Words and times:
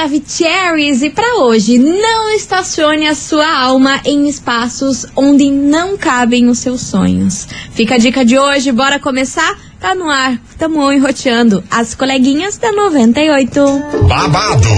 Maravicheries 0.00 1.02
e 1.02 1.10
para 1.10 1.44
hoje, 1.44 1.78
não 1.78 2.30
estacione 2.30 3.06
a 3.06 3.14
sua 3.14 3.46
alma 3.46 4.00
em 4.02 4.30
espaços 4.30 5.04
onde 5.14 5.50
não 5.50 5.98
cabem 5.98 6.48
os 6.48 6.58
seus 6.58 6.80
sonhos. 6.80 7.46
Fica 7.72 7.96
a 7.96 7.98
dica 7.98 8.24
de 8.24 8.38
hoje, 8.38 8.72
bora 8.72 8.98
começar? 8.98 9.69
Tá 9.80 9.94
no 9.94 10.10
ar, 10.10 10.36
tamo 10.58 10.92
enroteando 10.92 11.64
as 11.70 11.94
coleguinhas 11.94 12.58
da 12.58 12.70
98. 12.70 13.82
Babado, 14.06 14.68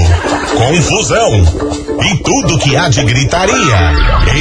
confusão 0.56 1.42
e 2.08 2.22
tudo 2.22 2.56
que 2.60 2.76
há 2.76 2.88
de 2.88 3.02
gritaria. 3.02 3.56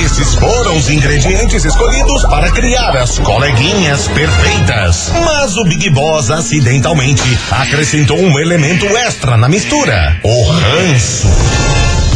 Esses 0.06 0.36
foram 0.36 0.78
os 0.78 0.88
ingredientes 0.88 1.66
escolhidos 1.66 2.22
para 2.26 2.52
criar 2.52 2.96
as 2.96 3.18
coleguinhas 3.18 4.08
perfeitas. 4.10 5.12
Mas 5.26 5.58
o 5.58 5.64
Big 5.64 5.90
Boss 5.90 6.30
acidentalmente 6.30 7.24
acrescentou 7.50 8.20
um 8.20 8.40
elemento 8.40 8.86
extra 8.86 9.36
na 9.38 9.50
mistura: 9.50 10.20
o 10.24 10.44
ranço. 10.44 11.81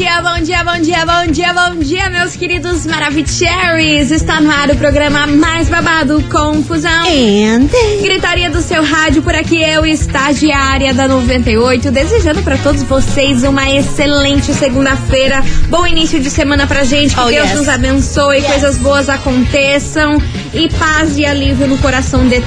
Bom 0.00 0.06
dia, 0.06 0.22
bom 0.22 0.40
dia, 0.40 0.64
bom 0.64 0.80
dia, 0.80 1.04
bom 1.04 1.30
dia, 1.30 1.52
bom 1.52 1.74
dia, 1.78 2.08
meus 2.08 2.34
queridos 2.34 2.86
Maravicheries. 2.86 4.10
Está 4.10 4.40
no 4.40 4.50
ar 4.50 4.70
o 4.70 4.76
programa 4.76 5.26
mais 5.26 5.68
babado, 5.68 6.22
Confusão. 6.30 7.04
And... 7.04 7.68
Gritaria 8.00 8.48
do 8.48 8.62
seu 8.62 8.82
rádio, 8.82 9.20
por 9.20 9.34
aqui 9.34 9.62
eu, 9.62 9.84
estagiária 9.84 10.94
da 10.94 11.06
98, 11.06 11.90
desejando 11.90 12.42
para 12.42 12.56
todos 12.56 12.82
vocês 12.84 13.44
uma 13.44 13.70
excelente 13.70 14.54
segunda-feira. 14.54 15.44
Bom 15.68 15.86
início 15.86 16.18
de 16.18 16.30
semana 16.30 16.66
pra 16.66 16.82
gente, 16.82 17.14
que 17.14 17.20
Oh, 17.20 17.26
Deus 17.26 17.50
yes. 17.50 17.58
nos 17.58 17.68
abençoe, 17.68 18.38
Yes. 18.38 18.46
coisas 18.46 18.78
boas 18.78 19.10
aconteçam 19.10 20.16
e 20.54 20.66
paz 20.70 21.18
e 21.18 21.26
alívio 21.26 21.66
no 21.66 21.76
coração 21.76 22.26
de 22.26 22.40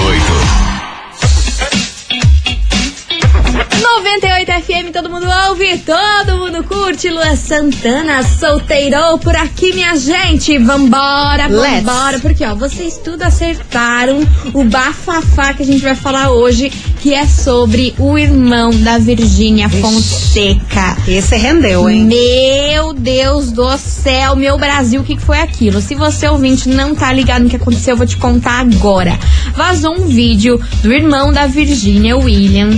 FM, 4.69 4.91
todo 4.93 5.09
mundo 5.09 5.25
ouve, 5.49 5.79
todo 5.79 6.37
mundo 6.37 6.63
curte. 6.63 7.09
Lua 7.09 7.35
Santana, 7.35 8.21
solteirou 8.21 9.17
por 9.17 9.35
aqui, 9.35 9.73
minha 9.73 9.97
gente. 9.97 10.59
Vambora, 10.59 11.47
Let's. 11.47 11.83
vambora. 11.83 12.19
Porque, 12.19 12.45
ó, 12.45 12.53
vocês 12.53 12.99
tudo 13.03 13.23
acertaram 13.23 14.19
o 14.53 14.63
bafafá 14.63 15.55
que 15.55 15.63
a 15.63 15.65
gente 15.65 15.81
vai 15.81 15.95
falar 15.95 16.29
hoje, 16.29 16.69
que 16.99 17.15
é 17.15 17.25
sobre 17.25 17.95
o 17.97 18.15
irmão 18.15 18.69
da 18.69 18.99
Virgínia 18.99 19.67
Fonseca. 19.69 20.95
Esse 21.07 21.35
rendeu, 21.35 21.89
hein? 21.89 22.03
Meu 22.05 22.93
Deus 22.93 23.51
do 23.51 23.75
céu, 23.75 24.35
meu 24.35 24.55
Brasil, 24.59 25.01
o 25.01 25.03
que, 25.03 25.15
que 25.15 25.23
foi 25.23 25.39
aquilo? 25.39 25.81
Se 25.81 25.95
você 25.95 26.27
ouvinte 26.27 26.69
não 26.69 26.93
tá 26.93 27.11
ligado 27.11 27.41
no 27.41 27.49
que 27.49 27.55
aconteceu, 27.55 27.93
eu 27.93 27.97
vou 27.97 28.05
te 28.05 28.17
contar 28.17 28.59
agora. 28.59 29.17
Vazou 29.55 29.95
um 29.95 30.05
vídeo 30.05 30.61
do 30.83 30.93
irmão 30.93 31.33
da 31.33 31.47
Virgínia, 31.47 32.15
William. 32.15 32.69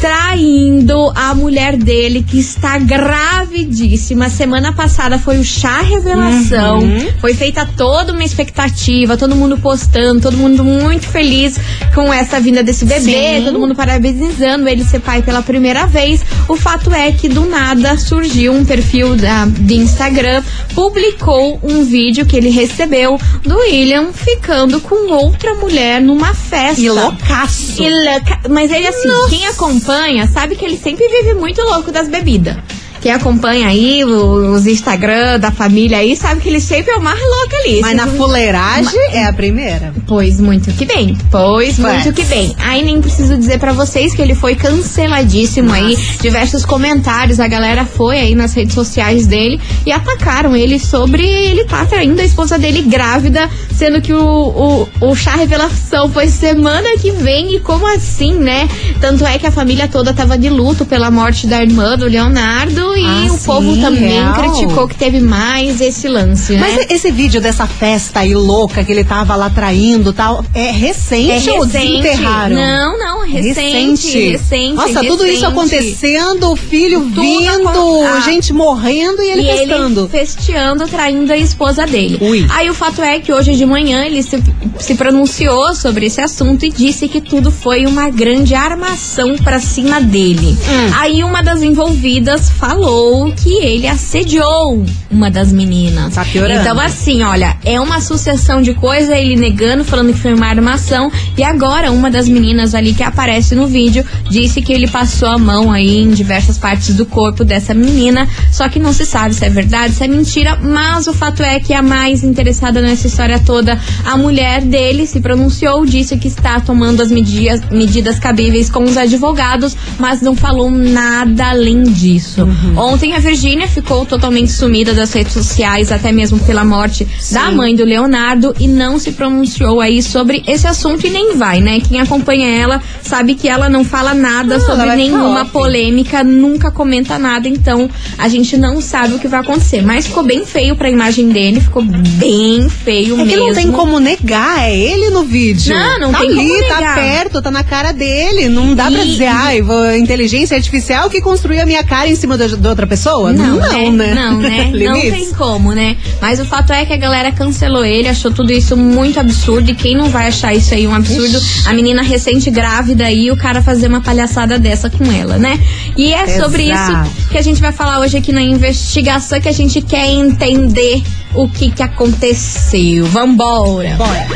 Traindo 0.00 1.10
a 1.14 1.34
mulher 1.34 1.76
dele, 1.76 2.22
que 2.22 2.38
está 2.38 2.78
gravidíssima. 2.78 4.30
Semana 4.30 4.72
passada 4.72 5.18
foi 5.18 5.38
o 5.38 5.44
chá 5.44 5.80
revelação. 5.80 6.80
Foi 7.20 7.34
feita 7.34 7.68
toda 7.76 8.12
uma 8.12 8.22
expectativa, 8.22 9.16
todo 9.16 9.34
mundo 9.34 9.58
postando, 9.58 10.20
todo 10.20 10.36
mundo 10.36 10.62
muito 10.62 11.06
feliz 11.06 11.58
com 11.94 12.12
essa 12.12 12.38
vinda 12.38 12.62
desse 12.62 12.84
bebê, 12.84 13.38
Sim. 13.38 13.44
todo 13.46 13.58
mundo 13.58 13.74
parabenizando 13.74 14.68
ele 14.68 14.84
ser 14.84 15.00
pai 15.00 15.20
pela 15.22 15.42
primeira 15.42 15.86
vez. 15.86 16.24
O 16.46 16.56
fato 16.56 16.92
é 16.92 17.10
que 17.10 17.28
do 17.28 17.46
nada 17.46 17.98
surgiu 17.98 18.52
um 18.52 18.64
perfil 18.64 19.16
da, 19.16 19.46
de 19.46 19.74
Instagram, 19.74 20.42
publicou 20.74 21.58
um 21.62 21.84
vídeo 21.84 22.24
que 22.24 22.36
ele 22.36 22.50
recebeu 22.50 23.18
do 23.42 23.56
William 23.58 24.12
ficando 24.12 24.80
com 24.80 25.10
outra 25.12 25.54
mulher 25.54 26.00
numa 26.00 26.32
festa. 26.34 26.80
E 26.80 26.88
loucaço. 26.88 27.82
E 27.82 27.90
louca- 27.90 28.40
Mas 28.48 28.70
ele, 28.70 28.86
assim, 28.86 29.08
quem 29.28 29.46
acompanha 29.46 29.87
sabe 30.26 30.54
que 30.54 30.66
ele 30.66 30.76
sempre 30.76 31.08
vive 31.08 31.32
muito 31.32 31.62
louco 31.62 31.90
das 31.90 32.08
bebidas. 32.08 32.58
Quem 33.00 33.12
acompanha 33.12 33.68
aí 33.68 34.04
os 34.04 34.66
Instagram 34.66 35.38
da 35.38 35.50
família 35.50 35.98
aí 35.98 36.16
sabe 36.16 36.40
que 36.40 36.48
ele 36.48 36.60
sempre 36.60 36.92
é 36.92 36.96
o 36.96 37.02
mais 37.02 37.20
louco 37.20 37.56
ali. 37.64 37.80
Mas 37.80 37.96
na 37.96 38.06
fuleiragem 38.06 39.00
é 39.12 39.24
a 39.24 39.32
primeira. 39.32 39.92
Pois 40.06 40.40
muito 40.40 40.72
que 40.72 40.84
bem. 40.84 41.16
Pois 41.30 41.78
muito 41.78 42.12
que 42.12 42.24
bem. 42.24 42.54
Aí 42.58 42.82
nem 42.82 43.00
preciso 43.00 43.36
dizer 43.36 43.58
pra 43.58 43.72
vocês 43.72 44.14
que 44.14 44.22
ele 44.22 44.34
foi 44.34 44.54
canceladíssimo 44.54 45.72
aí. 45.72 45.96
Diversos 46.20 46.64
comentários, 46.64 47.40
a 47.40 47.46
galera 47.46 47.84
foi 47.84 48.18
aí 48.18 48.34
nas 48.34 48.52
redes 48.54 48.74
sociais 48.74 49.26
dele 49.26 49.60
e 49.86 49.92
atacaram 49.92 50.56
ele 50.56 50.78
sobre 50.78 51.22
ele 51.22 51.64
tá 51.64 51.84
traindo 51.84 52.20
a 52.20 52.24
esposa 52.24 52.58
dele 52.58 52.82
grávida, 52.82 53.48
sendo 53.74 54.00
que 54.00 54.12
o, 54.12 54.88
o, 55.00 55.08
o 55.08 55.14
chá 55.14 55.36
revelação 55.36 56.10
foi 56.10 56.28
semana 56.28 56.96
que 57.00 57.10
vem 57.10 57.54
e 57.54 57.60
como 57.60 57.86
assim, 57.86 58.34
né? 58.34 58.68
Tanto 59.00 59.24
é 59.24 59.38
que 59.38 59.46
a 59.46 59.52
família 59.52 59.88
toda 59.88 60.12
tava 60.12 60.36
de 60.36 60.48
luto 60.48 60.84
pela 60.84 61.10
morte 61.10 61.46
da 61.46 61.62
irmã 61.62 61.96
do 61.96 62.06
Leonardo 62.06 62.96
e 62.98 63.04
Ah, 63.28 63.32
o 63.32 63.38
sim, 63.38 63.44
povo 63.46 63.76
também 63.80 64.08
real. 64.10 64.34
criticou 64.34 64.88
que 64.88 64.94
teve 64.96 65.20
mais 65.20 65.80
esse 65.80 66.08
lance, 66.08 66.52
né? 66.54 66.58
Mas 66.60 66.90
esse 66.90 67.10
vídeo 67.10 67.40
dessa 67.40 67.66
festa 67.66 68.20
aí 68.20 68.34
louca 68.34 68.82
que 68.84 68.92
ele 68.92 69.04
tava 69.04 69.34
lá 69.36 69.48
traindo 69.50 70.10
e 70.10 70.12
tal, 70.12 70.44
é 70.54 70.70
recente, 70.70 71.50
ou 71.50 71.66
desenterraram? 71.66 72.56
Não, 72.56 72.98
não, 72.98 73.26
recente. 73.26 74.18
Recente. 74.30 74.74
Nossa, 74.74 75.00
tudo 75.04 75.24
isso 75.26 75.40
recente. 75.40 75.44
acontecendo, 75.46 76.52
o 76.52 76.56
filho 76.56 77.00
Tudo 77.00 77.20
vindo, 77.20 77.68
acon- 77.68 78.06
ah. 78.06 78.20
gente 78.20 78.52
morrendo 78.52 79.22
e 79.22 79.30
ele 79.30 79.42
e 79.42 79.56
festando. 79.58 80.00
ele 80.00 80.08
festeando, 80.08 80.86
traindo 80.88 81.32
a 81.32 81.36
esposa 81.36 81.86
dele. 81.86 82.18
Ui. 82.20 82.46
Aí 82.50 82.68
o 82.70 82.74
fato 82.74 83.02
é 83.02 83.18
que 83.20 83.32
hoje 83.32 83.54
de 83.54 83.64
manhã 83.66 84.04
ele 84.04 84.22
se, 84.22 84.42
se 84.78 84.94
pronunciou 84.94 85.74
sobre 85.74 86.06
esse 86.06 86.20
assunto 86.20 86.64
e 86.64 86.70
disse 86.70 87.08
que 87.08 87.20
tudo 87.20 87.50
foi 87.50 87.86
uma 87.86 88.10
grande 88.10 88.54
armação 88.54 89.36
pra 89.36 89.58
cima 89.60 90.00
dele. 90.00 90.56
Hum. 90.68 90.90
Aí 90.98 91.22
uma 91.22 91.42
das 91.42 91.62
envolvidas 91.62 92.50
falou 92.50 92.77
falou 92.78 93.32
que 93.32 93.54
ele 93.54 93.88
assediou 93.88 94.84
uma 95.10 95.30
das 95.30 95.52
meninas. 95.52 96.14
Tá 96.14 96.24
piorando. 96.24 96.60
Então, 96.60 96.78
assim, 96.78 97.22
olha, 97.22 97.56
é 97.64 97.80
uma 97.80 98.00
sucessão 98.00 98.62
de 98.62 98.74
coisa, 98.74 99.16
ele 99.16 99.36
negando, 99.36 99.84
falando 99.84 100.12
que 100.12 100.18
foi 100.18 100.32
uma 100.32 100.46
armação. 100.46 101.10
E 101.36 101.42
agora, 101.42 101.90
uma 101.90 102.10
das 102.10 102.28
meninas 102.28 102.74
ali 102.74 102.94
que 102.94 103.02
aparece 103.02 103.54
no 103.54 103.66
vídeo 103.66 104.04
disse 104.30 104.62
que 104.62 104.72
ele 104.72 104.86
passou 104.86 105.28
a 105.28 105.38
mão 105.38 105.72
aí 105.72 105.98
em 105.98 106.10
diversas 106.10 106.56
partes 106.56 106.94
do 106.94 107.04
corpo 107.04 107.44
dessa 107.44 107.74
menina. 107.74 108.28
Só 108.52 108.68
que 108.68 108.78
não 108.78 108.92
se 108.92 109.04
sabe 109.04 109.34
se 109.34 109.44
é 109.44 109.50
verdade, 109.50 109.94
se 109.94 110.04
é 110.04 110.08
mentira. 110.08 110.56
Mas 110.56 111.06
o 111.08 111.12
fato 111.12 111.42
é 111.42 111.58
que 111.58 111.74
a 111.74 111.82
mais 111.82 112.22
interessada 112.22 112.80
nessa 112.80 113.06
história 113.06 113.40
toda, 113.40 113.78
a 114.04 114.16
mulher 114.16 114.62
dele 114.62 115.06
se 115.06 115.20
pronunciou, 115.20 115.84
disse 115.84 116.16
que 116.16 116.28
está 116.28 116.60
tomando 116.60 117.02
as 117.02 117.10
medidas, 117.10 117.60
medidas 117.70 118.18
cabíveis 118.18 118.70
com 118.70 118.84
os 118.84 118.96
advogados, 118.96 119.76
mas 119.98 120.20
não 120.20 120.36
falou 120.36 120.70
nada 120.70 121.48
além 121.48 121.82
disso. 121.82 122.46
Ontem 122.76 123.14
a 123.14 123.18
Virgínia 123.18 123.66
ficou 123.68 124.04
totalmente 124.06 124.50
sumida 124.52 124.92
das 124.94 125.12
redes 125.12 125.32
sociais, 125.32 125.90
até 125.90 126.12
mesmo 126.12 126.38
pela 126.40 126.64
morte 126.64 127.06
da 127.32 127.50
mãe 127.50 127.74
do 127.74 127.84
Leonardo, 127.84 128.54
e 128.58 128.68
não 128.68 128.98
se 128.98 129.12
pronunciou 129.12 129.80
aí 129.80 130.02
sobre 130.02 130.42
esse 130.46 130.66
assunto 130.66 131.06
e 131.06 131.10
nem 131.10 131.36
vai, 131.36 131.60
né? 131.60 131.80
Quem 131.80 132.00
acompanha 132.00 132.48
ela 132.48 132.82
sabe 133.02 133.34
que 133.34 133.48
ela 133.48 133.68
não 133.68 133.84
fala 133.84 134.14
nada 134.14 134.54
ela 134.54 134.64
sobre 134.64 134.82
ficar 134.82 134.96
nenhuma 134.96 135.44
polêmica, 135.46 136.22
nunca 136.24 136.70
comenta 136.70 137.18
nada, 137.18 137.48
então 137.48 137.88
a 138.16 138.28
gente 138.28 138.56
não 138.56 138.80
sabe 138.80 139.14
o 139.14 139.18
que 139.18 139.28
vai 139.28 139.40
acontecer. 139.40 139.82
Mas 139.82 140.06
ficou 140.06 140.22
bem 140.22 140.44
feio 140.46 140.76
pra 140.76 140.90
imagem 140.90 141.28
dele, 141.30 141.60
ficou 141.60 141.82
bem 141.82 142.68
feio 142.68 143.14
É 143.20 143.24
que 143.24 143.24
mesmo. 143.36 143.46
não 143.46 143.54
tem 143.54 143.72
como 143.72 143.98
negar, 144.00 144.60
é 144.68 144.76
ele 144.76 145.10
no 145.10 145.22
vídeo. 145.24 145.74
Não, 145.74 145.98
não 146.00 146.12
tá 146.12 146.20
tem 146.20 146.28
ali, 146.30 146.48
como 146.48 146.68
tá 146.68 146.76
negar. 146.76 146.94
perto, 146.94 147.42
tá 147.42 147.50
na 147.50 147.64
cara 147.64 147.92
dele. 147.92 148.48
Não 148.48 148.74
dá 148.74 148.90
pra 148.90 149.04
E- 149.04 149.10
dizer, 149.10 149.26
ai, 149.26 149.62
vou- 149.62 149.94
inteligência 149.94 150.56
artificial 150.56 151.08
que 151.10 151.20
construiu 151.20 151.62
a 151.62 151.66
minha 151.66 151.82
cara 151.84 152.08
em 152.08 152.14
cima 152.14 152.36
da, 152.36 152.46
da 152.60 152.70
outra 152.70 152.86
pessoa? 152.86 153.32
Não, 153.32 153.56
não 153.56 153.68
né? 153.68 153.90
né? 153.90 154.14
Não, 154.14 154.38
né? 154.38 154.70
não 154.84 155.00
tem 155.00 155.32
como, 155.32 155.72
né? 155.72 155.96
Mas 156.20 156.40
o 156.40 156.44
fato 156.44 156.72
é 156.72 156.84
que 156.84 156.92
a 156.92 156.96
galera 156.96 157.32
cancelou 157.32 157.84
ele, 157.84 158.08
achou 158.08 158.30
tudo 158.30 158.52
isso 158.52 158.76
muito 158.76 159.18
absurdo. 159.18 159.70
E 159.70 159.74
quem 159.74 159.96
não 159.96 160.08
vai 160.08 160.28
achar 160.28 160.54
isso 160.54 160.74
aí 160.74 160.86
um 160.86 160.94
absurdo? 160.94 161.40
A 161.66 161.72
menina 161.72 162.02
recente 162.02 162.50
grávida 162.50 163.04
aí, 163.04 163.30
o 163.30 163.36
cara 163.36 163.62
fazer 163.62 163.88
uma 163.88 164.00
palhaçada 164.00 164.58
dessa 164.58 164.90
com 164.90 165.04
ela, 165.10 165.38
né? 165.38 165.58
E 165.96 166.12
é 166.12 166.38
sobre 166.38 166.70
Exato. 166.70 167.08
isso 167.08 167.28
que 167.28 167.38
a 167.38 167.42
gente 167.42 167.60
vai 167.60 167.72
falar 167.72 168.00
hoje 168.00 168.16
aqui 168.16 168.32
na 168.32 168.42
investigação, 168.42 169.40
que 169.40 169.48
a 169.48 169.52
gente 169.52 169.80
quer 169.80 170.08
entender 170.08 171.02
o 171.34 171.48
que 171.48 171.70
que 171.70 171.82
aconteceu. 171.82 173.06
Vambora! 173.06 173.94
Bora. 173.96 174.26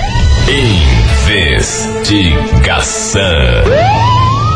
Investigação. 1.29 3.23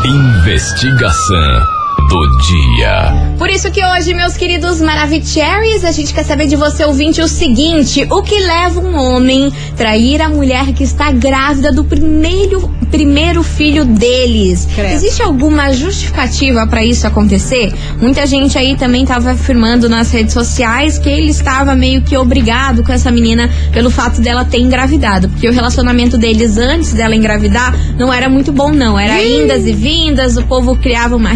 Investigação 0.05 1.76
do 2.09 2.37
dia. 2.47 3.35
Por 3.37 3.49
isso 3.49 3.69
que 3.69 3.83
hoje, 3.83 4.13
meus 4.13 4.35
queridos 4.35 4.81
Maravicheries, 4.81 5.83
a 5.83 5.91
gente 5.91 6.13
quer 6.13 6.23
saber 6.23 6.47
de 6.47 6.55
você, 6.55 6.83
ouvinte, 6.85 7.21
o 7.21 7.27
seguinte: 7.27 8.07
o 8.09 8.21
que 8.21 8.39
leva 8.39 8.79
um 8.79 8.95
homem 8.95 9.51
trair 9.75 10.21
a 10.21 10.29
mulher 10.29 10.73
que 10.73 10.83
está 10.83 11.11
grávida 11.11 11.71
do 11.71 11.83
primeiro, 11.83 12.69
primeiro 12.89 13.43
filho 13.43 13.85
deles? 13.85 14.67
Credo. 14.73 14.93
Existe 14.93 15.21
alguma 15.21 15.71
justificativa 15.73 16.65
para 16.65 16.83
isso 16.83 17.05
acontecer? 17.05 17.73
Muita 18.01 18.25
gente 18.25 18.57
aí 18.57 18.75
também 18.75 19.03
estava 19.03 19.31
afirmando 19.31 19.89
nas 19.89 20.11
redes 20.11 20.33
sociais 20.33 20.97
que 20.97 21.09
ele 21.09 21.29
estava 21.29 21.75
meio 21.75 22.01
que 22.01 22.17
obrigado 22.17 22.83
com 22.83 22.91
essa 22.91 23.11
menina 23.11 23.49
pelo 23.71 23.89
fato 23.89 24.21
dela 24.21 24.45
ter 24.45 24.59
engravidado, 24.59 25.29
porque 25.29 25.47
o 25.47 25.53
relacionamento 25.53 26.17
deles 26.17 26.57
antes 26.57 26.93
dela 26.93 27.15
engravidar 27.15 27.75
não 27.97 28.11
era 28.11 28.29
muito 28.29 28.51
bom, 28.51 28.71
não. 28.71 28.97
Era 28.97 29.21
indas 29.21 29.67
e 29.67 29.73
vindas, 29.73 30.37
o 30.37 30.43
povo 30.43 30.75
criava 30.75 31.15
uma 31.15 31.33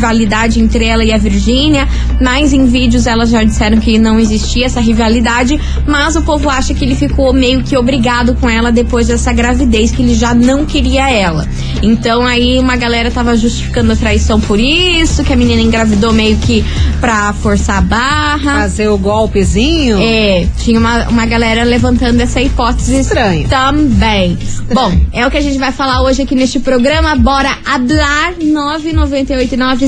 rivalidade 0.00 0.58
entre 0.60 0.86
ela 0.86 1.04
e 1.04 1.12
a 1.12 1.18
Virgínia, 1.18 1.86
mas 2.20 2.54
em 2.54 2.64
vídeos 2.64 3.06
elas 3.06 3.28
já 3.28 3.44
disseram 3.44 3.78
que 3.78 3.98
não 3.98 4.18
existia 4.18 4.64
essa 4.64 4.80
rivalidade, 4.80 5.60
mas 5.86 6.16
o 6.16 6.22
povo 6.22 6.48
acha 6.48 6.72
que 6.72 6.82
ele 6.82 6.96
ficou 6.96 7.34
meio 7.34 7.62
que 7.62 7.76
obrigado 7.76 8.34
com 8.36 8.48
ela 8.48 8.72
depois 8.72 9.08
dessa 9.08 9.30
gravidez, 9.30 9.90
que 9.90 10.02
ele 10.02 10.14
já 10.14 10.34
não 10.34 10.64
queria 10.64 11.10
ela. 11.10 11.46
Então 11.82 12.22
aí 12.22 12.58
uma 12.58 12.76
galera 12.76 13.10
tava 13.10 13.36
justificando 13.36 13.92
a 13.92 13.96
traição 13.96 14.40
por 14.40 14.58
isso, 14.58 15.22
que 15.22 15.32
a 15.34 15.36
menina 15.36 15.60
engravidou 15.60 16.14
meio 16.14 16.38
que 16.38 16.64
pra 16.98 17.34
forçar 17.34 17.78
a 17.78 17.82
barra. 17.82 18.60
Fazer 18.60 18.88
o 18.88 18.96
golpezinho. 18.96 19.98
É, 20.00 20.46
tinha 20.58 20.80
uma, 20.80 21.08
uma 21.08 21.26
galera 21.26 21.62
levantando 21.62 22.20
essa 22.20 22.40
hipótese 22.40 23.00
Estranho. 23.00 23.46
também. 23.48 24.38
Bom, 24.72 24.92
é 25.12 25.26
o 25.26 25.30
que 25.30 25.36
a 25.36 25.40
gente 25.40 25.58
vai 25.58 25.72
falar 25.72 26.02
hoje 26.02 26.22
aqui 26.22 26.34
neste 26.34 26.58
programa. 26.60 27.14
Bora 27.16 27.50
hablar 27.66 28.34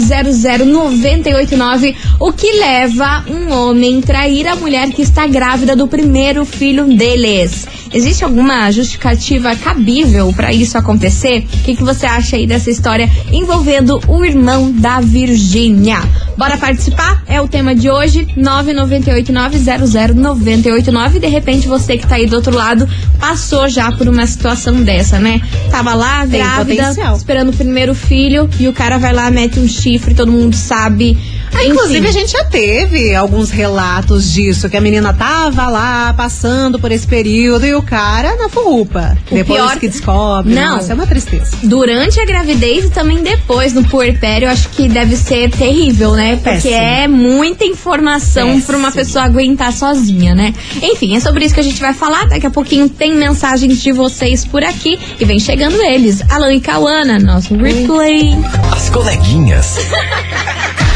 998900989. 0.08 1.94
O 2.20 2.32
que 2.32 2.52
leva 2.52 3.24
um 3.28 3.52
homem 3.52 4.00
trair 4.00 4.46
a 4.48 4.56
mulher 4.56 4.90
que 4.92 5.02
está 5.02 5.26
grávida 5.26 5.76
do 5.76 5.86
primeiro 5.88 6.44
filho 6.44 6.84
deles? 6.86 7.66
Existe 7.94 8.24
alguma 8.24 8.70
justificativa 8.70 9.54
cabível 9.56 10.32
para 10.34 10.52
isso 10.52 10.76
acontecer? 10.78 11.40
O 11.40 11.42
que, 11.62 11.76
que 11.76 11.82
você 11.82 12.06
acha 12.06 12.36
aí 12.36 12.46
dessa 12.46 12.70
história 12.70 13.10
envolvendo 13.30 14.00
o 14.08 14.24
irmão 14.24 14.72
da 14.72 15.00
Virgínia? 15.00 16.00
Bora 16.36 16.56
participar? 16.56 17.22
É 17.26 17.40
o 17.40 17.46
tema 17.46 17.74
de 17.74 17.90
hoje, 17.90 18.26
998900989. 18.36 21.18
De 21.20 21.26
repente 21.26 21.68
você 21.68 21.96
que 21.98 22.06
tá 22.06 22.14
aí 22.16 22.26
do 22.26 22.36
outro 22.36 22.54
lado 22.54 22.88
passou 23.18 23.68
já 23.68 23.92
por 23.92 24.08
uma 24.08 24.26
situação 24.26 24.82
dessa, 24.82 25.18
né? 25.18 25.40
Tava 25.70 25.94
lá, 25.94 26.26
Tem 26.26 26.40
grávida, 26.40 26.82
potencial. 26.82 27.16
esperando 27.16 27.50
o 27.50 27.52
primeiro 27.52 27.94
filho 27.94 28.48
e 28.58 28.66
o 28.68 28.72
cara 28.72 28.98
vai 28.98 29.12
lá, 29.12 29.30
mete 29.30 29.60
um 29.60 29.68
chifre, 29.68 30.14
todo 30.14 30.32
mundo 30.32 30.56
sabe. 30.56 31.16
Ah, 31.54 31.64
inclusive, 31.64 32.06
a 32.08 32.12
gente 32.12 32.32
já 32.32 32.44
teve 32.44 33.14
alguns 33.14 33.50
relatos 33.50 34.32
disso, 34.32 34.68
que 34.68 34.76
a 34.76 34.80
menina 34.80 35.12
tava 35.12 35.68
lá 35.68 36.12
passando 36.16 36.78
por 36.78 36.90
esse 36.90 37.06
período 37.06 37.66
e 37.66 37.74
o 37.74 37.82
cara 37.82 38.36
na 38.36 38.48
furrupa. 38.48 39.16
O 39.30 39.34
Depois 39.34 39.60
pior- 39.60 39.78
que 39.78 39.88
descobre. 39.88 40.54
Não. 40.54 40.76
Nossa, 40.76 40.92
é 40.92 40.94
uma 40.94 41.06
tristeza. 41.06 41.56
Durante 41.62 42.18
a 42.20 42.24
gravidez 42.24 42.86
e 42.86 42.90
também 42.90 43.22
depois, 43.22 43.72
no 43.74 43.84
puerpério, 43.84 44.48
acho 44.48 44.68
que 44.70 44.88
deve 44.88 45.16
ser 45.16 45.50
terrível, 45.50 46.12
né? 46.12 46.36
Porque 46.36 46.50
Péssimo. 46.50 46.74
é 46.74 47.06
muita 47.08 47.64
informação 47.64 48.46
Péssimo. 48.48 48.62
pra 48.66 48.76
uma 48.76 48.90
pessoa 48.92 49.24
aguentar 49.24 49.72
sozinha, 49.72 50.34
né? 50.34 50.54
Enfim, 50.82 51.16
é 51.16 51.20
sobre 51.20 51.44
isso 51.44 51.54
que 51.54 51.60
a 51.60 51.64
gente 51.64 51.80
vai 51.80 51.92
falar. 51.94 52.28
Daqui 52.28 52.46
a 52.46 52.50
pouquinho 52.50 52.88
tem 52.88 53.14
mensagens 53.14 53.80
de 53.82 53.92
vocês 53.92 54.44
por 54.44 54.64
aqui. 54.64 54.98
E 55.20 55.24
vem 55.24 55.38
chegando 55.38 55.80
eles. 55.82 56.22
Alan 56.30 56.52
e 56.54 56.60
Cauana, 56.60 57.18
nosso 57.18 57.54
replay. 57.56 58.34
As 58.74 58.88
coleguinhas. 58.90 59.76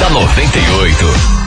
da 0.00 0.08
98. 0.08 1.39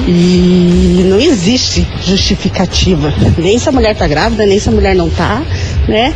E 0.08 1.04
não 1.06 1.20
existe 1.20 1.88
justificativa. 2.06 3.14
Nem 3.38 3.58
se 3.58 3.70
a 3.70 3.72
mulher 3.72 3.96
tá 3.96 4.08
grávida, 4.08 4.46
nem 4.46 4.60
se 4.60 4.70
a 4.70 4.72
mulher 4.72 4.96
não 4.96 5.10
tá. 5.10 5.44
Né? 5.88 6.14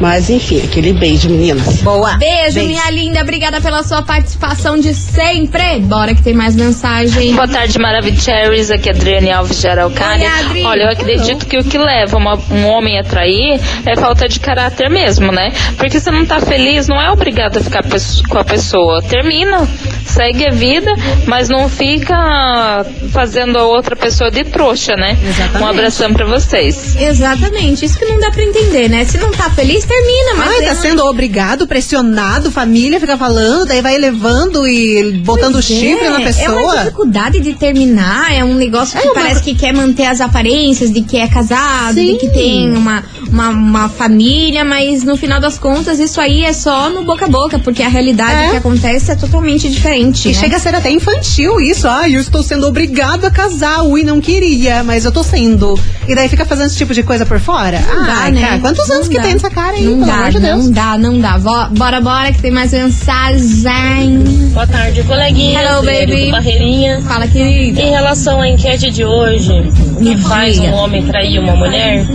Mas 0.00 0.28
enfim, 0.28 0.60
aquele 0.64 0.92
beijo, 0.92 1.28
meninas. 1.30 1.80
Boa. 1.82 2.16
Beijo, 2.18 2.60
minha 2.64 2.90
linda. 2.90 3.20
Obrigada 3.22 3.60
pela 3.60 3.82
sua 3.82 4.02
participação 4.02 4.78
de 4.78 4.92
sempre. 4.94 5.78
Bora 5.80 6.14
que 6.14 6.22
tem 6.22 6.34
mais 6.34 6.54
mensagem. 6.56 7.32
Boa 7.34 7.46
tarde, 7.48 7.78
Maravicheries. 7.78 8.70
Aqui 8.70 8.88
é 8.88 8.92
Adriane 8.92 9.30
Alves 9.30 9.60
de 9.60 9.68
Araucária. 9.68 10.28
Adri. 10.40 10.62
Olha, 10.64 10.82
eu 10.84 10.88
acredito 10.90 11.46
que 11.46 11.56
o 11.58 11.64
que 11.64 11.78
leva 11.78 12.16
uma- 12.16 12.38
um 12.50 12.66
homem 12.66 12.98
a 12.98 13.04
trair 13.04 13.60
é 13.86 13.94
falta 13.96 14.28
de 14.28 14.40
caráter 14.40 14.90
mesmo, 14.90 15.30
né? 15.32 15.52
Porque 15.76 16.00
se 16.00 16.10
não 16.10 16.26
tá 16.26 16.40
feliz, 16.40 16.88
não 16.88 17.00
é 17.00 17.10
obrigado 17.10 17.58
a 17.58 17.60
ficar 17.60 17.82
com 18.28 18.38
a 18.38 18.44
pessoa. 18.44 19.00
Termina, 19.02 19.66
segue 20.06 20.46
a 20.46 20.50
vida, 20.50 20.92
mas 21.26 21.48
não 21.48 21.68
fica 21.68 22.84
fazendo 23.12 23.58
a 23.58 23.64
outra 23.64 23.94
pessoa 23.96 24.30
de 24.30 24.44
trouxa, 24.44 24.96
né? 24.96 25.16
Exatamente. 25.22 25.62
Um 25.62 25.66
abração 25.66 26.12
pra 26.12 26.26
vocês. 26.26 26.96
Exatamente, 26.96 27.84
isso 27.84 27.98
que 27.98 28.04
não 28.04 28.18
dá 28.18 28.30
pra 28.30 28.42
entender, 28.42 28.88
né? 28.88 29.04
Se 29.14 29.18
não 29.20 29.30
tá 29.30 29.48
feliz, 29.50 29.84
termina, 29.84 30.34
mas. 30.36 30.48
Ai, 30.48 30.62
tá 30.66 30.74
não- 30.74 30.82
sendo 30.82 31.04
obrigado, 31.06 31.68
pressionado, 31.68 32.50
família 32.50 32.98
fica 32.98 33.16
falando, 33.16 33.64
daí 33.64 33.80
vai 33.80 33.96
levando 33.96 34.66
e 34.66 35.12
botando 35.24 35.60
é, 35.60 35.62
chifre 35.62 36.00
na 36.08 36.16
É 36.16 36.18
uma 36.18 36.20
pessoa. 36.20 36.76
dificuldade 36.78 37.38
de 37.38 37.54
terminar, 37.54 38.34
é 38.34 38.44
um 38.44 38.54
negócio 38.54 38.98
que 38.98 39.06
É 39.06 39.10
uma- 39.10 39.14
parece 39.14 39.40
que 39.40 39.54
quer 39.54 39.72
manter 39.72 40.06
as 40.06 40.20
aparências 40.20 40.92
de 40.92 41.00
que 41.02 41.16
é 41.16 41.28
casado, 41.28 41.94
Sim. 41.94 42.14
de 42.14 42.18
que 42.18 42.28
tem 42.30 42.76
uma, 42.76 43.04
uma, 43.30 43.48
uma 43.50 43.88
família, 43.88 44.64
mas 44.64 45.02
no 45.04 45.16
final 45.16 45.40
das 45.40 45.58
contas 45.58 45.98
isso 45.98 46.20
aí 46.20 46.44
é 46.44 46.52
só 46.52 46.90
no 46.90 47.04
boca 47.04 47.24
a 47.26 47.28
boca, 47.28 47.58
porque 47.58 47.82
a 47.82 47.88
realidade 47.88 48.44
É. 48.46 48.50
que 48.50 48.56
acontece 48.56 49.10
é 49.10 49.14
totalmente 49.16 49.68
diferente. 49.68 50.28
E 50.28 50.32
né? 50.32 50.38
chega 50.38 50.56
a 50.56 50.58
ser 50.60 50.74
até 50.74 50.90
infantil 50.90 51.60
isso. 51.60 51.86
Ai, 51.88 52.14
eu 52.16 52.20
estou 52.20 52.42
sendo 52.42 52.66
obrigado 52.66 53.24
a 53.24 53.30
casar. 53.30 53.82
Ui, 53.82 54.02
não 54.02 54.20
queria, 54.20 54.82
mas 54.82 55.04
eu 55.04 55.12
tô 55.12 55.22
sendo. 55.22 55.78
E 56.08 56.14
daí 56.14 56.28
fica 56.28 56.44
fazendo 56.44 56.66
esse 56.66 56.76
tipo 56.76 56.92
de 56.94 57.02
coisa 57.02 57.24
por 57.26 57.38
fora? 57.40 57.80
Não 57.80 58.04
dá, 58.06 58.12
Ai, 58.22 58.32
né? 58.32 58.40
cara, 58.40 58.58
quantos 58.60 58.90
anos 58.90 59.04
Não 59.06 59.10
que 59.12 59.16
dá. 59.18 59.22
tem 59.24 59.32
essa 59.32 59.50
cara 59.50 59.76
aí, 59.76 59.84
Não 59.84 59.94
pelo 59.94 60.06
dá, 60.06 60.14
amor 60.14 60.30
de 60.30 60.40
Deus? 60.40 60.64
não 60.64 60.70
dá, 60.72 60.98
não 60.98 61.18
dá. 61.20 61.38
Bora, 61.70 62.00
bora, 62.00 62.32
que 62.32 62.40
tem 62.42 62.50
mais 62.50 62.72
mensagem. 62.72 64.18
Boa 64.52 64.66
tarde, 64.66 65.02
coleguinha. 65.04 65.60
Hello, 65.62 65.82
baby. 65.84 66.30
Barreirinha. 66.30 67.00
Fala, 67.02 67.26
querida. 67.26 67.80
Em 67.80 67.90
relação 67.90 68.40
à 68.40 68.48
enquete 68.48 68.90
de 68.90 69.04
hoje, 69.04 69.52
o 69.96 70.00
que 70.00 70.16
faz 70.18 70.58
um 70.58 70.72
homem 70.72 71.04
trair 71.06 71.38
uma 71.38 71.56
mulher, 71.56 72.06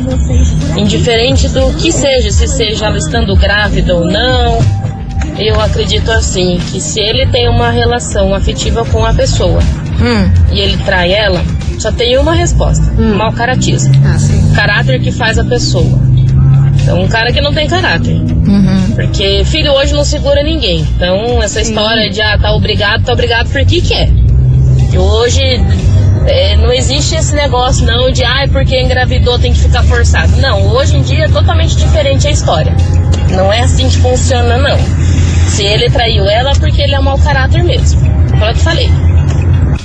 indiferente 0.77 1.08
do 1.49 1.73
que 1.73 1.91
seja, 1.91 2.31
se 2.31 2.47
seja 2.47 2.85
ela 2.85 2.97
estando 2.97 3.35
grávida 3.35 3.95
ou 3.95 4.05
não, 4.05 4.59
eu 5.37 5.59
acredito 5.59 6.11
assim, 6.11 6.57
que 6.71 6.79
se 6.79 6.99
ele 6.99 7.25
tem 7.27 7.47
uma 7.47 7.71
relação 7.71 8.33
afetiva 8.33 8.85
com 8.85 9.05
a 9.05 9.13
pessoa 9.13 9.59
Hum, 10.01 10.31
e 10.53 10.59
ele 10.59 10.77
trai 10.77 11.11
ela, 11.11 11.43
só 11.77 11.91
tem 11.91 12.17
uma 12.17 12.33
resposta: 12.33 12.91
mau 12.93 13.31
caratismo. 13.33 13.93
Ah, 14.05 14.17
sim. 14.17 14.53
Caráter 14.53 15.01
que 15.01 15.11
faz 15.11 15.37
a 15.37 15.43
pessoa. 15.43 15.99
Então, 16.81 17.01
um 17.01 17.07
cara 17.07 17.31
que 17.31 17.41
não 17.41 17.53
tem 17.53 17.67
caráter. 17.67 18.15
uhum. 18.15 18.91
Porque 18.95 19.43
filho 19.45 19.73
hoje 19.73 19.93
não 19.93 20.03
segura 20.03 20.41
ninguém. 20.41 20.79
Então, 20.95 21.41
essa 21.43 21.59
história 21.61 22.09
de 22.09 22.21
ah, 22.21 22.37
tá 22.37 22.53
obrigado, 22.53 23.03
tá 23.03 23.13
obrigado 23.13 23.49
por 23.49 23.63
que 23.65 23.81
quer. 23.81 24.09
E 24.91 24.97
hoje 24.97 25.61
é, 26.29 26.55
não 26.55 26.71
existe 26.71 27.15
esse 27.15 27.33
negócio 27.35 27.85
não 27.85 28.11
de 28.11 28.23
ah, 28.23 28.47
porque 28.51 28.79
engravidou 28.79 29.39
tem 29.39 29.51
que 29.51 29.59
ficar 29.59 29.83
forçado. 29.83 30.35
Não, 30.37 30.67
hoje 30.67 30.97
em 30.97 31.01
dia 31.01 31.25
é 31.25 31.27
totalmente 31.27 31.75
diferente 31.75 32.27
a 32.27 32.31
história. 32.31 32.75
Não 33.31 33.51
é 33.51 33.61
assim 33.61 33.89
que 33.89 33.97
funciona, 33.97 34.57
não. 34.57 34.77
Se 35.49 35.63
ele 35.63 35.89
traiu 35.89 36.25
ela, 36.25 36.51
é 36.51 36.55
porque 36.55 36.81
ele 36.81 36.93
é 36.93 36.99
mau 36.99 37.17
caráter 37.17 37.63
mesmo. 37.63 37.99
Foi 38.37 38.51
o 38.51 38.53
que 38.53 38.59
falei. 38.59 38.89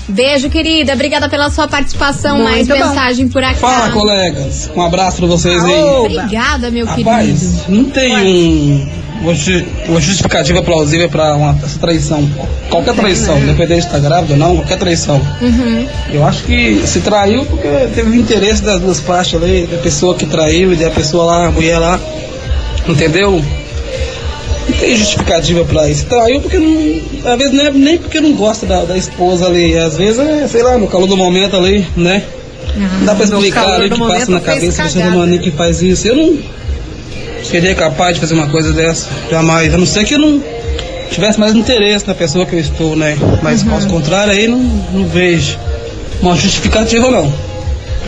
Beijo, 0.09 0.49
querida. 0.51 0.93
Obrigada 0.93 1.29
pela 1.29 1.51
sua 1.51 1.67
participação. 1.67 2.37
Muito 2.37 2.51
mais 2.51 2.69
bom. 2.69 2.75
mensagem 2.75 3.29
por 3.29 3.43
aqui. 3.43 3.61
Fala, 3.61 3.91
colegas. 3.91 4.71
Um 4.77 4.83
abraço 4.83 5.17
pra 5.17 5.27
vocês 5.27 5.65
aí. 5.65 5.83
Obrigada, 5.83 6.71
meu 6.71 6.87
querido. 6.87 7.11
Rapaz, 7.11 7.69
não 7.69 7.85
tem 7.87 8.17
um, 8.17 8.89
uma 9.25 9.35
ju- 9.35 9.65
uma 9.89 10.01
justificativa 10.01 10.63
plausível 10.63 11.09
pra 11.09 11.35
uma, 11.37 11.59
essa 11.65 11.79
traição. 11.79 12.29
Qualquer 12.71 12.95
traição, 12.95 13.39
independente 13.39 13.81
de 13.81 13.87
estar 13.87 13.99
grávida 13.99 14.35
ou 14.35 14.39
não, 14.39 14.57
qualquer 14.57 14.79
traição. 14.79 15.21
Uhum. 15.41 15.87
Eu 16.13 16.25
acho 16.27 16.45
que 16.45 16.83
se 16.87 17.01
traiu 17.01 17.45
porque 17.47 17.69
teve 17.95 18.11
o 18.11 18.15
interesse 18.15 18.63
das 18.63 18.81
duas 18.81 19.01
partes 19.01 19.35
ali, 19.43 19.67
da 19.67 19.79
pessoa 19.79 20.15
que 20.15 20.27
traiu 20.27 20.73
e 20.73 20.77
da 20.77 20.91
pessoa 20.91 21.25
lá, 21.25 21.47
a 21.47 21.51
mulher 21.51 21.79
lá. 21.79 21.99
Entendeu? 22.87 23.43
Não 24.69 24.77
tem 24.79 24.97
justificativa 24.97 25.65
pra 25.65 25.89
isso. 25.89 26.07
Traiu 26.07 26.41
porque 26.41 26.59
não. 26.59 27.33
Às 27.33 27.39
vezes 27.39 27.53
não 27.55 27.65
é 27.67 27.71
nem 27.71 27.99
porque 27.99 28.21
não 28.21 28.33
gosta 28.35 28.67
da, 28.67 28.85
da 28.85 28.97
esposa 28.97 29.47
ali. 29.47 29.77
Às 29.77 29.97
vezes 29.97 30.19
é, 30.19 30.47
sei 30.49 30.63
lá, 30.63 30.77
no 30.79 30.87
calor 30.87 31.07
do 31.07 31.17
momento 31.17 31.57
ali, 31.57 31.87
né? 31.97 32.23
Não 32.77 33.05
dá 33.07 33.15
pra 33.15 33.25
explicar 33.25 33.75
ali 33.75 33.87
o 33.87 33.91
que 33.91 33.99
passa 34.01 34.31
na 34.31 34.41
cabeça 34.41 34.89
ser 34.89 34.99
cagada. 34.99 35.17
humano 35.17 35.39
que 35.39 35.51
faz 35.51 35.81
isso. 35.83 36.09
Eu 36.09 36.17
não 36.17 36.39
seria 37.45 37.75
capaz 37.75 38.15
de 38.15 38.21
fazer 38.21 38.35
uma 38.35 38.49
coisa 38.49 38.73
dessa, 38.73 39.09
jamais. 39.31 39.73
A 39.75 39.79
não 39.79 39.87
ser 39.87 40.05
que 40.05 40.15
eu 40.15 40.19
não 40.19 40.43
tivesse 41.11 41.39
mais 41.39 41.55
interesse 41.55 42.07
na 42.07 42.15
pessoa 42.15 42.45
que 42.47 42.55
eu 42.55 42.61
estou, 42.61 42.97
né? 42.97 43.17
Mas 43.43 43.63
Uhum. 43.63 43.71
caso 43.71 43.89
contrário, 43.89 44.33
aí 44.33 44.49
não, 44.49 44.59
não 44.59 45.07
vejo 45.07 45.59
uma 46.21 46.35
justificativa, 46.37 47.11
não. 47.11 47.33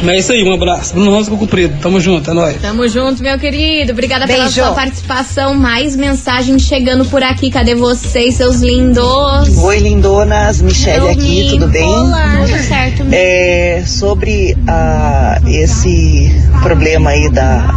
Mas 0.02 0.14
é 0.14 0.18
isso 0.18 0.32
aí, 0.32 0.44
um 0.44 0.52
abraço. 0.52 0.92
Bruno 0.92 1.10
Rosa 1.10 1.30
com 1.30 1.38
cumprido. 1.38 1.74
Tamo 1.80 1.98
junto, 1.98 2.30
é 2.30 2.34
nóis. 2.34 2.56
Tamo 2.60 2.86
junto, 2.86 3.22
meu 3.22 3.38
querido. 3.38 3.92
Obrigada 3.92 4.26
pela 4.26 4.44
Beijo. 4.44 4.60
sua 4.60 4.72
participação. 4.72 5.54
Mais 5.54 5.96
mensagem 5.96 6.58
chegando 6.58 7.06
por 7.06 7.22
aqui. 7.22 7.50
Cadê 7.50 7.74
vocês, 7.74 8.34
seus 8.34 8.60
lindos? 8.60 9.56
Oi, 9.56 9.78
lindonas, 9.78 10.60
Michelle 10.60 11.08
aqui, 11.08 11.46
tudo 11.48 11.68
bem? 11.68 11.82
Olá, 11.88 12.42
tudo 12.44 12.58
certo. 12.62 13.06
É, 13.10 13.84
sobre 13.86 14.54
ah, 14.68 15.40
esse 15.46 16.30
problema 16.62 17.10
aí 17.10 17.30
da, 17.30 17.74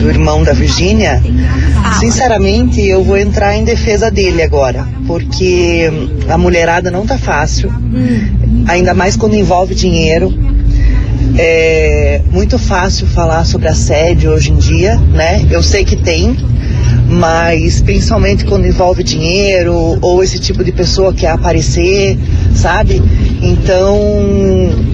do 0.00 0.08
irmão 0.08 0.42
da 0.42 0.52
Virgínia, 0.52 1.22
sinceramente 1.98 2.80
eu 2.80 3.04
vou 3.04 3.16
entrar 3.16 3.56
em 3.56 3.64
defesa 3.64 4.10
dele 4.10 4.42
agora, 4.42 4.86
porque 5.06 5.90
a 6.28 6.38
mulherada 6.38 6.90
não 6.90 7.06
tá 7.06 7.18
fácil, 7.18 7.70
ainda 8.66 8.94
mais 8.94 9.16
quando 9.16 9.34
envolve 9.34 9.74
dinheiro. 9.74 10.32
É 11.38 12.20
muito 12.32 12.58
fácil 12.58 13.06
falar 13.06 13.44
sobre 13.44 13.68
assédio 13.68 14.32
hoje 14.32 14.50
em 14.50 14.56
dia, 14.56 14.96
né? 14.96 15.46
Eu 15.50 15.62
sei 15.62 15.84
que 15.84 15.96
tem, 15.96 16.36
mas 17.06 17.80
principalmente 17.80 18.44
quando 18.44 18.66
envolve 18.66 19.04
dinheiro 19.04 19.98
ou 20.00 20.24
esse 20.24 20.38
tipo 20.38 20.64
de 20.64 20.72
pessoa 20.72 21.12
que 21.12 21.20
quer 21.20 21.30
aparecer, 21.30 22.18
sabe? 22.54 23.02
Então 23.42 23.96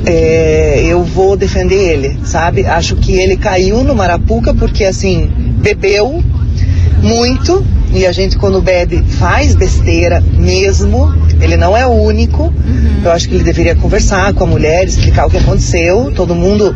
é, 0.07 0.85
eu 0.87 1.03
vou 1.03 1.37
defender 1.37 1.75
ele, 1.75 2.19
sabe? 2.25 2.65
Acho 2.65 2.95
que 2.95 3.13
ele 3.13 3.37
caiu 3.37 3.83
no 3.83 3.95
Marapuca 3.95 4.55
porque 4.55 4.85
assim 4.85 5.29
bebeu 5.59 6.23
muito 7.03 7.67
e 7.93 8.07
a 8.07 8.13
gente 8.13 8.39
quando 8.39 8.63
bebe 8.63 9.03
faz 9.19 9.55
besteira 9.57 10.23
mesmo. 10.39 11.13
Ele 11.41 11.57
não 11.57 11.77
é 11.77 11.85
o 11.85 11.91
único. 11.91 12.53
Eu 13.05 13.11
acho 13.11 13.29
que 13.29 13.35
ele 13.35 13.45
deveria 13.45 13.75
conversar 13.75 14.33
com 14.33 14.45
a 14.45 14.47
mulher, 14.47 14.87
explicar 14.87 15.27
o 15.27 15.31
que 15.31 15.37
aconteceu. 15.37 16.13
Todo 16.15 16.35
mundo 16.35 16.75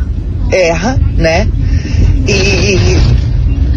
erra, 0.51 0.99
né? 1.17 1.47
E 2.27 2.97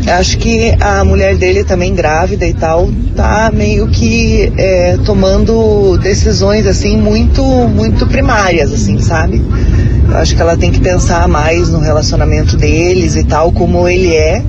acho 0.06 0.38
que 0.38 0.74
a 0.80 1.04
mulher 1.04 1.36
dele 1.36 1.64
também 1.64 1.94
grávida 1.94 2.46
e 2.46 2.54
tal 2.54 2.88
tá 3.16 3.50
meio 3.52 3.88
que 3.88 4.52
é, 4.56 4.98
tomando 5.04 5.96
decisões 5.98 6.66
assim 6.66 6.96
muito 6.96 7.42
muito 7.42 8.06
primárias 8.06 8.72
assim 8.72 9.00
sabe? 9.00 9.42
Eu 10.08 10.16
acho 10.18 10.36
que 10.36 10.42
ela 10.42 10.56
tem 10.56 10.70
que 10.70 10.80
pensar 10.80 11.26
mais 11.26 11.70
no 11.70 11.78
relacionamento 11.78 12.56
deles 12.56 13.16
e 13.16 13.24
tal 13.24 13.50
como 13.52 13.88
ele 13.88 14.14
é 14.14 14.42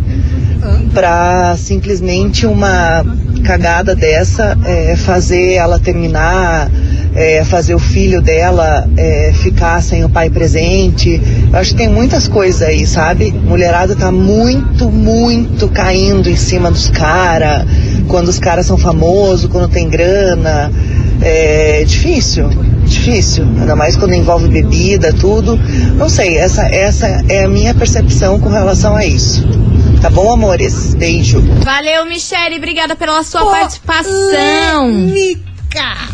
pra 0.94 1.56
simplesmente 1.58 2.46
uma 2.46 3.06
cagada 3.44 3.96
dessa 3.96 4.58
é, 4.66 4.96
fazer 4.96 5.54
ela 5.54 5.80
terminar 5.80 6.70
é, 7.15 7.43
fazer 7.45 7.74
o 7.74 7.79
filho 7.79 8.22
dela 8.22 8.88
é, 8.98 9.31
ficar 9.34 9.81
sem 9.81 10.03
o 10.03 10.10
pai 10.10 10.29
presente. 10.29 11.22
Eu 11.51 11.57
acho 11.57 11.72
que 11.72 11.77
tem 11.77 11.89
muitas 11.89 12.27
coisas 12.27 12.62
aí, 12.62 12.86
sabe? 12.86 13.31
Mulherada 13.31 13.95
tá 13.95 14.12
muito, 14.12 14.91
muito 14.91 15.69
caindo 15.69 16.29
em 16.29 16.36
cima 16.36 16.69
dos 16.69 16.89
caras, 16.89 17.65
quando 18.07 18.27
os 18.27 18.38
caras 18.38 18.65
são 18.65 18.77
famosos, 18.77 19.50
quando 19.50 19.69
tem 19.69 19.88
grana. 19.89 20.72
É 21.22 21.86
difícil, 21.86 22.50
difícil. 22.86 23.45
Ainda 23.60 23.75
mais 23.75 23.95
quando 23.95 24.13
envolve 24.13 24.50
bebida, 24.50 25.13
tudo. 25.13 25.57
Não 25.95 26.10
sei, 26.10 26.38
essa, 26.38 26.63
essa 26.63 27.07
é 27.29 27.45
a 27.45 27.48
minha 27.48 27.74
percepção 27.74 28.38
com 28.38 28.50
relação 28.50 28.95
a 28.95 29.05
isso. 29.05 29.48
Tá 30.01 30.10
bom, 30.10 30.31
amores? 30.31 30.93
Beijo. 30.93 31.41
Valeu, 31.63 32.05
Michele. 32.05 32.57
Obrigada 32.57 32.95
pela 32.95 33.24
sua 33.24 33.45
participação. 33.45 34.12
Polêmica. 34.91 35.55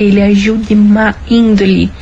ele 0.00 0.22
agiu 0.22 0.56
de 0.56 0.74
má 0.74 1.14
índole. 1.28 1.92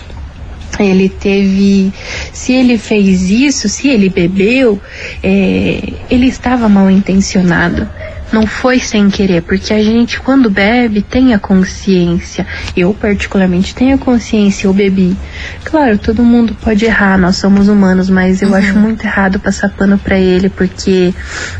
Ele 0.78 1.08
teve. 1.08 1.92
Se 2.32 2.52
ele 2.52 2.78
fez 2.78 3.28
isso, 3.28 3.68
se 3.68 3.88
ele 3.88 4.08
bebeu, 4.08 4.80
é, 5.22 5.92
ele 6.08 6.28
estava 6.28 6.68
mal 6.68 6.88
intencionado. 6.88 7.88
Não 8.30 8.46
foi 8.46 8.78
sem 8.78 9.08
querer, 9.08 9.42
porque 9.42 9.72
a 9.72 9.82
gente, 9.82 10.20
quando 10.20 10.50
bebe, 10.50 11.00
tem 11.00 11.32
a 11.32 11.38
consciência. 11.38 12.46
Eu, 12.76 12.92
particularmente, 12.92 13.74
tenho 13.74 13.96
a 13.96 13.98
consciência, 13.98 14.66
eu 14.66 14.74
bebi. 14.74 15.16
Claro, 15.64 15.98
todo 15.98 16.22
mundo 16.22 16.54
pode 16.60 16.84
errar, 16.84 17.18
nós 17.18 17.36
somos 17.36 17.68
humanos, 17.68 18.10
mas 18.10 18.42
eu 18.42 18.54
acho 18.54 18.78
muito 18.78 19.04
errado 19.04 19.40
passar 19.40 19.70
pano 19.70 19.96
pra 19.98 20.18
ele, 20.18 20.50
porque 20.50 21.12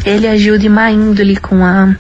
ele 0.04 0.28
agiu 0.28 0.59
de 0.59 0.68
má 0.68 0.92
índole 0.92 1.37
com 1.37 1.64
a 1.64 1.97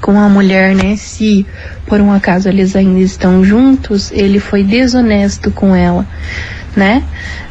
com 0.00 0.18
a 0.18 0.28
mulher, 0.28 0.74
né? 0.74 0.96
Se 0.96 1.46
por 1.86 2.00
um 2.00 2.12
acaso 2.12 2.48
eles 2.48 2.74
ainda 2.74 3.00
estão 3.00 3.44
juntos, 3.44 4.10
ele 4.12 4.38
foi 4.38 4.62
desonesto 4.62 5.50
com 5.50 5.74
ela, 5.74 6.06
né? 6.76 7.02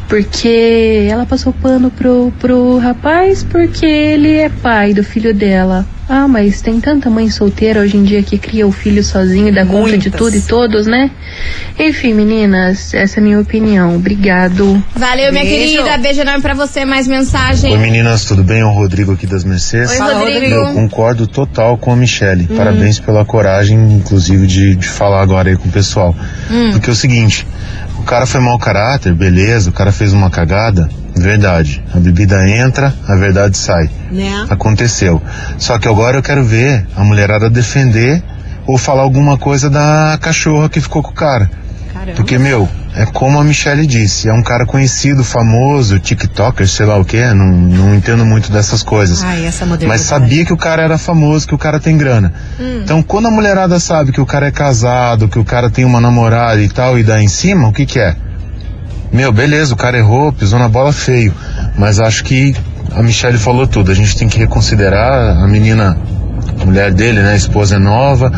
Porque 0.07 1.07
ela 1.09 1.25
passou 1.25 1.53
pano 1.53 1.91
pro, 1.91 2.33
pro 2.39 2.79
rapaz 2.79 3.43
porque 3.43 3.85
ele 3.85 4.33
é 4.33 4.49
pai 4.49 4.93
do 4.93 5.03
filho 5.03 5.33
dela. 5.33 5.85
Ah, 6.11 6.27
mas 6.27 6.59
tem 6.59 6.81
tanta 6.81 7.07
mãe 7.07 7.29
solteira 7.29 7.81
hoje 7.81 7.95
em 7.95 8.03
dia 8.03 8.23
que 8.23 8.35
cria 8.39 8.65
o 8.65 8.71
filho 8.71 9.03
sozinho 9.03 9.49
e 9.49 9.51
dá 9.51 9.63
conta 9.63 9.95
de 9.95 10.09
Muitas. 10.09 10.13
tudo 10.15 10.35
e 10.35 10.41
todos, 10.41 10.87
né? 10.87 11.11
Enfim, 11.77 12.15
meninas, 12.15 12.95
essa 12.95 13.19
é 13.19 13.21
a 13.21 13.23
minha 13.23 13.39
opinião. 13.39 13.95
Obrigado. 13.95 14.83
Valeu, 14.95 15.31
minha 15.31 15.43
Beijo. 15.45 15.77
querida. 15.83 15.97
Beijo 15.99 16.21
enorme 16.21 16.41
pra 16.41 16.55
você. 16.55 16.83
Mais 16.83 17.07
mensagem. 17.07 17.71
Oi 17.73 17.77
meninas, 17.77 18.25
tudo 18.25 18.43
bem? 18.43 18.61
É 18.61 18.65
o 18.65 18.71
Rodrigo 18.71 19.13
aqui 19.13 19.27
das 19.27 19.43
Mercedes. 19.43 19.91
Oi, 19.91 19.97
Fala, 19.97 20.13
Rodrigo. 20.15 20.55
Eu 20.55 20.73
concordo 20.73 21.27
total 21.27 21.77
com 21.77 21.93
a 21.93 21.95
Michelle. 21.95 22.47
Parabéns 22.47 22.99
pela 22.99 23.23
coragem, 23.23 23.77
inclusive, 23.93 24.47
de, 24.47 24.75
de 24.75 24.87
falar 24.87 25.21
agora 25.21 25.49
aí 25.49 25.57
com 25.57 25.69
o 25.69 25.71
pessoal. 25.71 26.15
Porque 26.71 26.89
é 26.89 26.93
o 26.93 26.95
seguinte, 26.95 27.45
o 27.99 28.03
cara 28.03 28.25
foi 28.25 28.39
mau 28.39 28.57
caráter, 28.57 29.13
beleza, 29.13 29.69
o 29.69 29.73
cara 29.73 29.91
fez 29.91 30.13
uma 30.13 30.29
cagada, 30.29 30.89
verdade. 31.15 31.83
A 31.93 31.99
bebida 31.99 32.47
entra, 32.47 32.93
a 33.07 33.15
verdade 33.15 33.57
sai. 33.57 33.89
Né? 34.09 34.45
Aconteceu. 34.49 35.21
Só 35.57 35.77
que 35.77 35.87
agora 35.87 36.17
eu 36.17 36.23
quero 36.23 36.43
ver 36.43 36.87
a 36.95 37.03
mulherada 37.03 37.49
defender 37.49 38.23
ou 38.65 38.77
falar 38.77 39.01
alguma 39.01 39.37
coisa 39.37 39.69
da 39.69 40.17
cachorra 40.21 40.69
que 40.69 40.79
ficou 40.79 41.03
com 41.03 41.11
o 41.11 41.13
cara. 41.13 41.51
Caramba. 41.99 42.15
Porque, 42.15 42.37
meu, 42.37 42.69
é 42.95 43.05
como 43.05 43.39
a 43.39 43.43
Michelle 43.43 43.85
disse, 43.85 44.29
é 44.29 44.33
um 44.33 44.41
cara 44.41 44.65
conhecido, 44.65 45.21
famoso, 45.21 45.99
TikToker, 45.99 46.65
sei 46.65 46.85
lá 46.85 46.97
o 46.97 47.03
que, 47.03 47.21
não, 47.33 47.51
não 47.51 47.95
entendo 47.95 48.25
muito 48.25 48.49
dessas 48.49 48.81
coisas. 48.81 49.21
Ai, 49.21 49.45
essa 49.45 49.65
modernidade. 49.65 49.87
Mas 49.87 50.01
sabia 50.07 50.45
que 50.45 50.53
o 50.53 50.57
cara 50.57 50.81
era 50.81 50.97
famoso, 50.97 51.45
que 51.45 51.53
o 51.53 51.57
cara 51.57 51.77
tem 51.77 51.97
grana. 51.97 52.33
Então, 52.57 53.03
quando 53.03 53.27
a 53.27 53.31
mulherada 53.31 53.81
sabe 53.81 54.13
que 54.13 54.21
o 54.21 54.25
cara 54.25 54.47
é 54.47 54.51
casado, 54.51 55.27
que 55.27 55.37
o 55.37 55.43
cara 55.43 55.69
tem 55.69 55.83
uma 55.83 55.99
namorada 55.99 56.61
e 56.61 56.69
tal, 56.69 56.97
e 56.97 57.03
dá 57.03 57.21
em 57.21 57.27
cima, 57.27 57.67
o 57.67 57.73
que 57.73 57.85
que 57.85 57.99
é? 57.99 58.15
Meu, 59.11 59.33
beleza, 59.33 59.73
o 59.73 59.77
cara 59.77 59.97
errou, 59.97 60.31
pisou 60.31 60.57
na 60.57 60.69
bola 60.69 60.93
feio. 60.93 61.33
Mas 61.77 61.99
acho 61.99 62.23
que 62.23 62.55
a 62.95 63.03
Michelle 63.03 63.37
falou 63.37 63.67
tudo. 63.67 63.91
A 63.91 63.95
gente 63.95 64.15
tem 64.15 64.29
que 64.29 64.39
reconsiderar 64.39 65.37
a 65.37 65.47
menina, 65.47 65.97
a 66.61 66.65
mulher 66.65 66.93
dele, 66.93 67.19
né? 67.21 67.33
A 67.33 67.35
esposa 67.35 67.75
é 67.75 67.79
nova. 67.79 68.31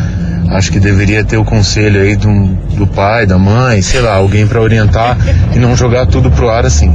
Acho 0.50 0.70
que 0.70 0.78
deveria 0.80 1.24
ter 1.24 1.36
o 1.36 1.44
conselho 1.44 2.00
aí 2.00 2.16
do, 2.16 2.28
do 2.76 2.86
pai, 2.86 3.26
da 3.26 3.38
mãe, 3.38 3.80
sei 3.80 4.00
lá, 4.00 4.14
alguém 4.14 4.46
pra 4.46 4.60
orientar 4.60 5.16
e 5.54 5.58
não 5.58 5.76
jogar 5.76 6.06
tudo 6.06 6.30
pro 6.30 6.50
ar 6.50 6.66
assim. 6.66 6.94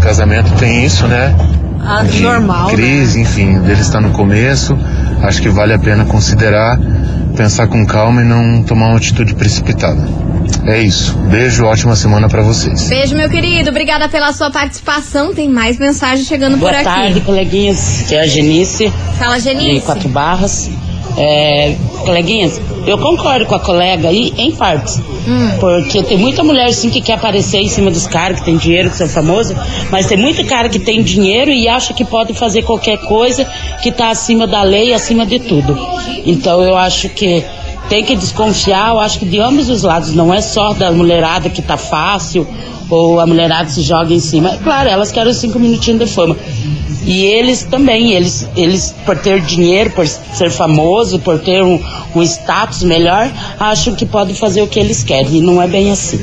Casamento 0.00 0.52
tem 0.54 0.84
isso, 0.84 1.06
né? 1.06 1.34
Ah, 1.80 2.02
de 2.02 2.20
normal, 2.22 2.70
crise, 2.70 3.20
enfim, 3.20 3.60
dele 3.60 3.80
está 3.80 4.00
no 4.00 4.10
começo. 4.10 4.76
Acho 5.22 5.40
que 5.42 5.48
vale 5.48 5.72
a 5.72 5.78
pena 5.78 6.04
considerar, 6.04 6.78
pensar 7.36 7.66
com 7.66 7.84
calma 7.86 8.22
e 8.22 8.24
não 8.24 8.62
tomar 8.62 8.88
uma 8.88 8.96
atitude 8.96 9.34
precipitada. 9.34 10.06
É 10.64 10.80
isso. 10.80 11.16
Beijo, 11.30 11.64
ótima 11.64 11.94
semana 11.94 12.28
pra 12.28 12.42
vocês. 12.42 12.88
Beijo, 12.88 13.14
meu 13.16 13.28
querido. 13.28 13.70
Obrigada 13.70 14.08
pela 14.08 14.32
sua 14.32 14.50
participação. 14.50 15.34
Tem 15.34 15.48
mais 15.48 15.78
mensagem 15.78 16.24
chegando 16.24 16.56
Boa 16.56 16.70
por 16.72 16.76
aqui. 16.76 16.84
tarde, 16.84 17.20
coleguinhas. 17.20 18.04
Que 18.08 18.14
é 18.14 18.20
a 18.22 18.26
Genice, 18.26 18.92
Fala, 19.18 19.36
de 19.38 19.44
Genice. 19.44 19.86
Quatro 19.86 20.08
Barras. 20.08 20.70
É, 21.20 21.76
coleguinhas, 22.06 22.60
eu 22.86 22.96
concordo 22.96 23.44
com 23.44 23.54
a 23.54 23.58
colega 23.58 24.08
aí 24.08 24.32
em 24.38 24.52
partes. 24.52 25.00
Porque 25.60 26.02
tem 26.02 26.16
muita 26.16 26.42
mulher 26.42 26.72
sim 26.72 26.88
que 26.90 27.00
quer 27.00 27.14
aparecer 27.14 27.58
em 27.58 27.68
cima 27.68 27.90
dos 27.90 28.06
caras 28.06 28.38
que 28.38 28.46
tem 28.46 28.56
dinheiro, 28.56 28.88
que 28.88 28.96
são 28.96 29.08
famosos, 29.08 29.56
mas 29.90 30.06
tem 30.06 30.16
muito 30.16 30.44
cara 30.46 30.68
que 30.68 30.78
tem 30.78 31.02
dinheiro 31.02 31.50
e 31.50 31.68
acha 31.68 31.92
que 31.92 32.04
pode 32.04 32.32
fazer 32.34 32.62
qualquer 32.62 32.98
coisa 32.98 33.44
que 33.82 33.90
tá 33.90 34.10
acima 34.10 34.46
da 34.46 34.62
lei, 34.62 34.94
acima 34.94 35.26
de 35.26 35.38
tudo. 35.40 35.76
Então 36.24 36.62
eu 36.62 36.76
acho 36.76 37.08
que 37.10 37.44
tem 37.88 38.04
que 38.04 38.14
desconfiar, 38.14 38.90
eu 38.90 39.00
acho 39.00 39.18
que 39.18 39.26
de 39.26 39.40
ambos 39.40 39.68
os 39.68 39.82
lados, 39.82 40.14
não 40.14 40.32
é 40.32 40.40
só 40.40 40.72
da 40.72 40.92
mulherada 40.92 41.48
que 41.50 41.62
tá 41.62 41.76
fácil 41.76 42.46
ou 42.90 43.20
a 43.20 43.26
mulherada 43.26 43.68
se 43.68 43.82
joga 43.82 44.14
em 44.14 44.20
cima. 44.20 44.56
Claro, 44.62 44.88
elas 44.88 45.12
querem 45.12 45.30
os 45.30 45.38
cinco 45.38 45.58
minutinhos 45.58 46.00
de 46.00 46.06
fama. 46.06 46.36
E 47.08 47.24
eles 47.24 47.62
também, 47.62 48.12
eles, 48.12 48.46
eles 48.54 48.94
por 49.06 49.16
ter 49.16 49.40
dinheiro, 49.40 49.88
por 49.92 50.06
ser 50.06 50.50
famoso, 50.50 51.18
por 51.18 51.38
ter 51.38 51.62
um, 51.62 51.82
um 52.14 52.22
status 52.22 52.82
melhor, 52.82 53.30
acham 53.58 53.94
que 53.94 54.04
podem 54.04 54.34
fazer 54.34 54.60
o 54.60 54.66
que 54.66 54.78
eles 54.78 55.02
querem. 55.02 55.38
E 55.38 55.40
não 55.40 55.60
é 55.62 55.66
bem 55.66 55.90
assim. 55.90 56.20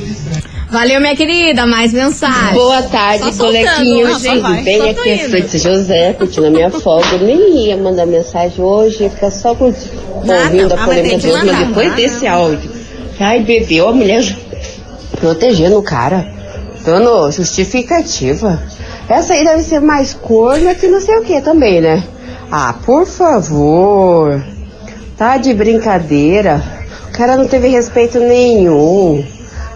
Valeu, 0.70 1.02
minha 1.02 1.16
querida. 1.16 1.66
Mais 1.66 1.92
mensagem. 1.92 2.54
Boa 2.54 2.84
tarde, 2.84 3.34
só 3.34 3.46
Tudo 3.46 3.54
bem? 3.54 4.78
Só 4.78 4.90
Aqui 4.92 5.10
é. 5.10 5.18
Fritz 5.28 5.64
José, 5.64 6.14
curtindo 6.14 6.46
a 6.46 6.50
minha 6.52 6.70
folga. 6.80 7.18
Nem 7.18 7.66
ia 7.66 7.78
mandar 7.78 8.06
mensagem 8.06 8.64
hoje, 8.64 9.10
ficar 9.10 9.32
só 9.32 9.56
curtindo, 9.56 9.90
Nada. 10.24 10.44
ouvindo 10.44 10.72
Ah, 10.72 10.76
a 10.76 10.78
mas 10.78 10.86
polêmica 10.86 11.18
de 11.18 11.28
hoje, 11.32 11.46
mas 11.46 11.68
depois 11.68 11.96
desse 11.96 12.28
áudio. 12.28 12.70
Ai, 13.20 13.40
bebeu, 13.40 13.90
a 13.90 13.92
mulher 13.92 14.24
protegendo 15.20 15.80
o 15.80 15.82
cara, 15.82 16.32
dando 16.86 17.32
justificativa. 17.32 18.62
Essa 19.08 19.34
aí 19.34 19.44
deve 19.44 19.62
ser 19.62 19.80
mais 19.80 20.14
corna 20.14 20.74
que 20.74 20.88
não 20.88 21.00
sei 21.00 21.18
o 21.18 21.24
que 21.24 21.40
também, 21.42 21.80
né? 21.80 22.04
Ah, 22.52 22.76
por 22.86 23.06
favor. 23.06 24.44
Tá 25.18 25.38
de 25.38 25.54
brincadeira. 25.54 26.64
O 27.10 27.12
cara 27.12 27.38
não 27.38 27.48
teve 27.48 27.68
respeito 27.68 28.20
nenhum. 28.20 29.24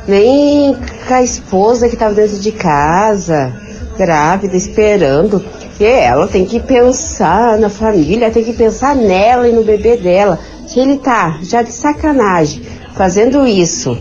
Nem 0.07 0.75
com 1.07 1.13
a 1.13 1.21
esposa 1.21 1.87
que 1.87 1.95
tava 1.95 2.15
dentro 2.15 2.39
de 2.39 2.51
casa, 2.51 3.53
grávida, 3.97 4.57
esperando. 4.57 5.39
Porque 5.39 5.83
ela 5.85 6.27
tem 6.27 6.45
que 6.45 6.59
pensar 6.59 7.57
na 7.59 7.69
família, 7.69 8.31
tem 8.31 8.43
que 8.43 8.53
pensar 8.53 8.95
nela 8.95 9.47
e 9.47 9.51
no 9.51 9.63
bebê 9.63 9.95
dela. 9.95 10.39
Se 10.67 10.79
ele 10.79 10.97
tá 10.97 11.39
já 11.43 11.61
de 11.61 11.71
sacanagem 11.71 12.63
fazendo 12.95 13.47
isso 13.47 13.97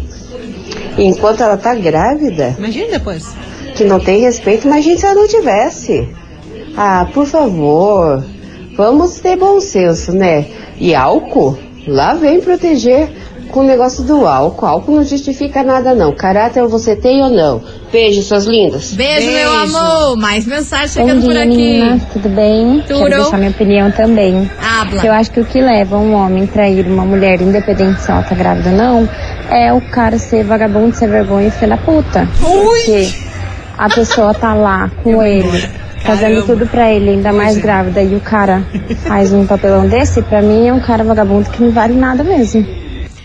enquanto 0.96 1.42
ela 1.42 1.56
tá 1.56 1.74
grávida, 1.74 2.56
Imagina 2.58 2.98
depois. 2.98 3.32
Que 3.78 3.84
não 3.84 4.00
tem 4.00 4.20
respeito, 4.20 4.66
imagina 4.66 4.98
se 4.98 5.06
ela 5.06 5.14
não 5.14 5.28
tivesse. 5.28 6.08
Ah, 6.76 7.06
por 7.14 7.26
favor, 7.26 8.24
vamos 8.76 9.20
ter 9.20 9.36
bom 9.36 9.60
senso, 9.60 10.10
né? 10.12 10.46
E 10.80 10.96
álcool, 10.96 11.56
lá 11.86 12.14
vem 12.14 12.40
proteger 12.40 13.08
com 13.52 13.60
o 13.60 13.62
negócio 13.62 14.02
do 14.02 14.26
álcool. 14.26 14.66
Álcool 14.66 14.96
não 14.96 15.04
justifica 15.04 15.62
nada, 15.62 15.94
não. 15.94 16.12
Caráter 16.12 16.66
você 16.66 16.96
tem 16.96 17.22
ou 17.22 17.30
não? 17.30 17.62
Beijo, 17.90 18.20
suas 18.22 18.46
lindas. 18.46 18.92
Beijo, 18.92 19.30
meu 19.30 19.50
amor. 19.50 20.16
Mais 20.16 20.44
mensagem 20.44 20.88
chegando 20.88 21.20
Bom 21.20 21.28
por 21.28 21.32
dia, 21.32 21.42
aqui. 21.44 21.56
meninas. 21.56 22.02
Tudo 22.12 22.28
bem? 22.28 22.82
Tudo. 22.86 22.98
Quero 22.98 23.22
deixar 23.22 23.38
minha 23.38 23.50
opinião 23.50 23.90
também. 23.92 24.50
Habla. 24.60 25.06
Eu 25.06 25.12
acho 25.12 25.30
que 25.30 25.40
o 25.40 25.44
que 25.44 25.60
leva 25.60 25.96
um 25.96 26.14
homem 26.14 26.44
a 26.44 26.46
trair 26.48 26.84
uma 26.86 27.04
mulher, 27.04 27.40
independente 27.40 28.02
se 28.02 28.10
ela 28.10 28.22
tá 28.22 28.34
grávida 28.34 28.70
ou 28.70 28.76
não, 28.76 29.08
é 29.50 29.72
o 29.72 29.80
cara 29.80 30.18
ser 30.18 30.44
vagabundo, 30.44 30.94
ser 30.94 31.08
vergonha 31.08 31.46
e 31.46 31.50
ser 31.52 31.68
da 31.68 31.78
puta. 31.78 32.28
Porque 32.40 33.27
a 33.78 33.88
pessoa 33.88 34.34
tá 34.34 34.52
lá 34.54 34.90
com 35.02 35.22
ele, 35.22 35.48
fazendo 36.04 36.44
tudo 36.44 36.66
pra 36.66 36.92
ele, 36.92 37.10
ainda 37.10 37.32
mais 37.32 37.56
grávida, 37.56 38.02
e 38.02 38.16
o 38.16 38.20
cara 38.20 38.62
faz 39.06 39.32
um 39.32 39.46
papelão 39.46 39.86
desse, 39.86 40.20
pra 40.22 40.42
mim 40.42 40.66
é 40.66 40.72
um 40.74 40.80
cara 40.80 41.04
vagabundo 41.04 41.48
que 41.48 41.62
não 41.62 41.70
vale 41.70 41.94
nada 41.94 42.24
mesmo. 42.24 42.66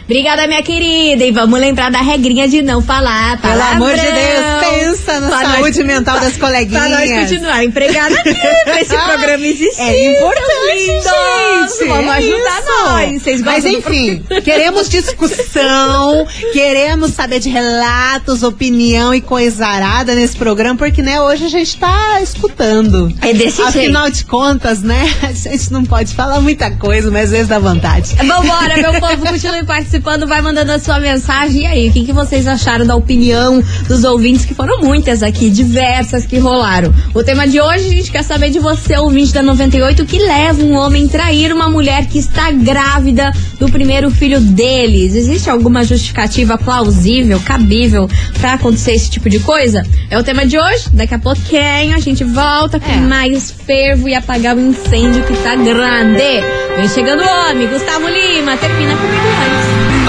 Obrigada, 0.06 0.46
minha 0.48 0.62
querida. 0.62 1.24
E 1.24 1.32
vamos 1.32 1.60
lembrar 1.60 1.90
da 1.90 2.00
regrinha 2.02 2.48
de 2.48 2.62
não 2.62 2.82
falar 2.82 3.40
Pelo 3.42 3.54
palavrão. 3.54 3.76
amor 3.78 3.94
de 3.96 4.02
Deus, 4.02 4.70
pensa 4.70 5.20
na 5.22 5.30
Pra 5.30 5.50
saúde 5.52 5.78
nós- 5.80 5.88
mental 5.88 6.20
das 6.20 6.36
coleguinhas. 6.38 6.88
Pra 6.88 7.00
nós 7.00 7.10
continuar 7.22 7.64
empregada 7.64 8.16
aqui, 8.16 8.34
pra 8.66 8.82
esse 8.82 8.96
programa 8.98 9.46
existir. 9.46 9.82
É 9.82 10.12
importante, 10.12 10.86
gente. 10.86 11.88
Vamos 11.90 12.14
é 12.14 12.18
ajudar 12.18 12.60
isso. 12.60 12.84
nós. 12.84 13.22
Vocês 13.24 13.42
Mas 13.42 13.64
do 13.64 13.70
enfim, 13.70 14.24
queremos 14.44 14.90
discussão, 14.90 16.28
queremos 16.52 17.12
saber 17.12 17.40
de 17.40 17.50
relatos, 17.50 18.44
opinião 18.44 19.14
e 19.14 19.22
coisa 19.22 19.66
arada 19.66 20.14
nesse 20.16 20.36
programa, 20.36 20.78
porque 20.78 21.02
né, 21.02 21.20
hoje 21.22 21.46
a 21.46 21.50
gente 21.50 21.78
tá 21.78 22.20
escutando. 22.22 23.14
É 23.22 23.34
desse 23.34 23.62
Afinal 23.62 24.10
de 24.10 24.26
contas, 24.26 24.82
né, 24.82 25.10
a 25.24 25.32
gente 25.32 25.72
não 25.72 25.84
pode 25.86 26.14
falar 26.14 26.40
muita 26.42 26.70
coisa, 26.72 27.10
mas 27.10 27.26
às 27.26 27.32
vezes 27.32 27.48
dá 27.48 27.60
vontade. 27.60 28.16
Vambora, 28.16 28.76
meu 28.78 29.00
povo, 29.00 29.18
continue 29.26 29.64
participando, 29.66 29.93
vai 30.00 30.42
mandando 30.42 30.72
a 30.72 30.80
sua 30.80 31.00
mensagem. 31.00 31.64
E 31.64 31.66
aí, 31.66 31.90
o 31.90 31.92
que, 31.94 32.06
que 32.06 32.14
vocês 32.14 32.48
acharam 32.48 32.86
da 32.86 32.96
opinião 32.96 33.62
dos 33.88 34.04
ouvintes, 34.04 34.46
que 34.46 34.54
foram 34.54 34.82
muitas 34.82 35.24
aqui, 35.24 35.50
diversas 35.50 36.26
que 36.26 36.38
rolaram? 36.38 36.94
O 37.14 37.24
tema 37.24 37.48
de 37.48 37.60
hoje, 37.60 37.88
a 37.88 37.92
gente 37.92 38.12
quer 38.12 38.24
saber 38.24 38.50
de 38.50 38.60
você, 38.60 38.98
ouvinte 38.98 39.34
da 39.34 39.42
98, 39.42 40.04
o 40.04 40.06
que 40.06 40.20
leva 40.20 40.64
um 40.64 40.76
homem 40.76 41.06
a 41.06 41.10
trair 41.10 41.54
uma 41.54 41.70
mulher 41.70 42.08
que 42.08 42.18
está 42.18 42.52
grávida 42.52 43.32
do 43.60 43.70
primeiro 43.70 44.10
filho 44.10 44.40
deles. 44.40 45.16
Existe 45.16 45.50
alguma 45.50 45.84
justificativa 45.84 46.58
plausível, 46.58 47.40
cabível 47.40 48.10
pra 48.40 48.54
acontecer 48.54 48.94
esse 48.94 49.10
tipo 49.10 49.30
de 49.30 49.40
coisa? 49.40 49.84
É 50.10 50.18
o 50.18 50.24
tema 50.24 50.46
de 50.46 50.58
hoje. 50.58 50.90
Daqui 50.92 51.14
a 51.14 51.20
pouquinho 51.20 51.96
a 51.96 52.00
gente 52.00 52.24
volta 52.24 52.80
com 52.80 52.92
mais 53.08 53.52
fervo 53.52 54.10
e 54.10 54.16
apagar 54.16 54.56
o 54.56 54.60
incêndio 54.60 55.24
que 55.26 55.36
tá 55.38 55.56
grande. 55.56 56.42
Vem 56.76 56.90
chegando 56.90 57.22
o 57.22 57.50
homem, 57.50 57.68
Gustavo 57.68 58.08
Lima, 58.08 58.58
termina 58.58 58.96
comigo 58.96 59.28
antes. 59.46 59.83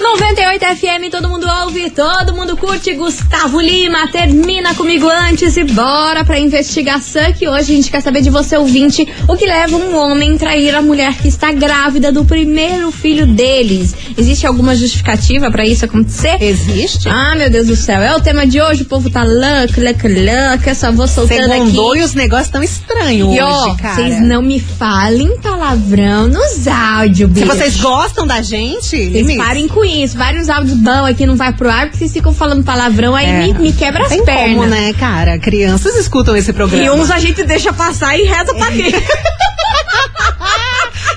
98 0.00 0.64
FM, 0.76 1.10
todo 1.10 1.28
mundo 1.28 1.46
ouve, 1.62 1.90
todo 1.90 2.34
mundo 2.34 2.56
curte. 2.56 2.94
Gustavo 2.94 3.60
Lima, 3.60 4.08
termina 4.10 4.74
comigo 4.74 5.06
antes 5.06 5.58
e 5.58 5.64
bora 5.64 6.24
pra 6.24 6.38
investigação 6.40 7.30
que 7.34 7.46
hoje 7.46 7.72
a 7.72 7.76
gente 7.76 7.90
quer 7.90 8.00
saber 8.00 8.22
de 8.22 8.30
você, 8.30 8.56
ouvinte, 8.56 9.06
o 9.28 9.36
que 9.36 9.44
leva 9.44 9.76
um 9.76 9.94
homem 9.94 10.34
a 10.34 10.38
trair 10.38 10.74
a 10.74 10.80
mulher 10.80 11.14
que 11.18 11.28
está 11.28 11.52
grávida 11.52 12.10
do 12.10 12.24
primeiro 12.24 12.90
filho 12.90 13.26
deles. 13.26 13.94
Existe 14.16 14.46
alguma 14.46 14.74
justificativa 14.74 15.50
pra 15.50 15.66
isso 15.66 15.84
acontecer? 15.84 16.38
Existe. 16.42 17.06
Ah, 17.08 17.34
meu 17.36 17.50
Deus 17.50 17.66
do 17.66 17.76
céu. 17.76 18.00
É 18.00 18.16
o 18.16 18.20
tema 18.22 18.46
de 18.46 18.58
hoje, 18.60 18.82
o 18.82 18.86
povo 18.86 19.10
tá 19.10 19.22
louco, 19.22 19.80
louco, 19.82 20.08
louco. 20.08 20.66
Eu 20.70 20.74
só 20.74 20.90
vou 20.90 21.06
soltando 21.06 21.46
Segundou 21.52 21.90
aqui. 21.92 22.00
e 22.00 22.04
os 22.04 22.14
negócios 22.14 22.48
tão 22.48 22.62
estranhos 22.62 23.34
E 23.36 23.40
ó, 23.40 23.66
hoje, 23.66 23.76
cara. 23.76 23.94
vocês 23.96 24.20
não 24.22 24.40
me 24.40 24.58
falem 24.60 25.36
palavrão 25.42 26.26
nos 26.26 26.66
áudios, 26.66 27.28
Se 27.34 27.40
bicho. 27.40 27.46
vocês 27.46 27.76
gostam 27.80 28.26
da 28.26 28.40
gente, 28.40 29.10
Vocês 29.10 29.36
parem 29.36 29.68
com 29.68 29.84
isso. 29.90 30.16
Vários 30.16 30.48
áudios 30.48 30.76
bons 30.78 31.04
aqui 31.06 31.26
não 31.26 31.36
vai 31.36 31.52
pro 31.52 31.70
ar 31.70 31.82
porque 31.86 31.98
vocês 31.98 32.12
ficam 32.12 32.32
falando 32.32 32.64
palavrão, 32.64 33.14
aí 33.14 33.26
É. 33.26 33.40
me, 33.46 33.54
me 33.54 33.72
quebra 33.72 34.02
as 34.04 34.08
Tem 34.08 34.24
pernas. 34.24 34.54
como, 34.56 34.66
né, 34.66 34.92
cara? 34.94 35.38
Crianças 35.38 35.96
escutam 35.96 36.36
esse 36.36 36.52
programa. 36.52 36.84
E 36.84 36.90
uns 36.90 37.10
a 37.10 37.18
gente 37.18 37.42
deixa 37.44 37.72
passar 37.72 38.16
e 38.18 38.22
reza 38.24 38.54
pra 38.54 38.66
quê? 38.70 38.92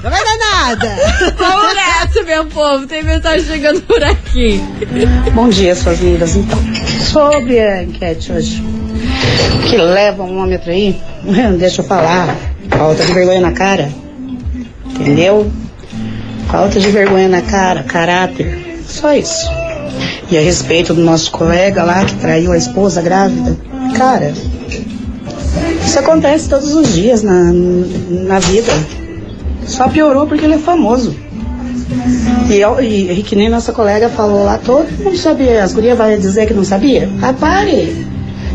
Não 0.03 0.09
vai 0.11 0.21
dar 0.21 0.37
nada. 0.37 0.95
Vamos 1.37 1.75
nessa, 1.75 2.23
meu 2.23 2.45
povo. 2.47 2.85
Tem 2.87 3.03
mensagem 3.03 3.45
chegando 3.45 3.81
por 3.83 4.03
aqui. 4.03 4.61
Bom 5.33 5.47
dia, 5.47 5.73
suas 5.75 5.99
lindas. 6.01 6.35
Então, 6.35 6.59
sobre 6.99 7.59
a 7.59 7.83
enquete 7.83 8.31
hoje, 8.33 8.61
o 9.55 9.59
que 9.69 9.77
leva 9.77 10.23
um 10.23 10.39
homem 10.41 10.55
a 10.55 10.59
trair? 10.59 10.97
Deixa 11.57 11.81
eu 11.81 11.85
falar. 11.85 12.35
Falta 12.69 13.05
de 13.05 13.13
vergonha 13.13 13.39
na 13.39 13.51
cara. 13.53 13.89
Entendeu? 14.85 15.49
Falta 16.51 16.79
de 16.79 16.89
vergonha 16.91 17.29
na 17.29 17.41
cara, 17.41 17.83
caráter. 17.83 18.62
Só 18.93 19.11
isso. 19.13 19.49
E 20.29 20.37
a 20.37 20.41
respeito 20.41 20.93
do 20.93 21.01
nosso 21.01 21.31
colega 21.31 21.83
lá 21.83 22.05
que 22.05 22.15
traiu 22.15 22.51
a 22.51 22.57
esposa 22.57 23.01
grávida. 23.01 23.57
Cara, 23.97 24.33
isso 25.83 25.99
acontece 25.99 26.47
todos 26.49 26.73
os 26.73 26.93
dias 26.93 27.23
na, 27.23 27.51
na 27.51 28.39
vida. 28.39 28.71
Só 29.65 29.87
piorou 29.89 30.27
porque 30.27 30.45
ele 30.45 30.55
é 30.55 30.59
famoso. 30.59 31.15
E, 32.49 32.55
eu- 32.59 32.79
e, 32.81 33.19
e 33.19 33.23
que 33.23 33.35
nem 33.35 33.49
nossa 33.49 33.71
colega 33.73 34.09
falou 34.09 34.43
lá, 34.45 34.57
todo 34.57 34.87
mundo 35.03 35.17
sabia. 35.17 35.63
As 35.63 35.73
gurias 35.73 35.97
vai 35.97 36.17
dizer 36.17 36.45
que 36.47 36.53
não 36.53 36.63
sabia? 36.63 37.09
Ah, 37.21 37.33
pare! 37.33 38.05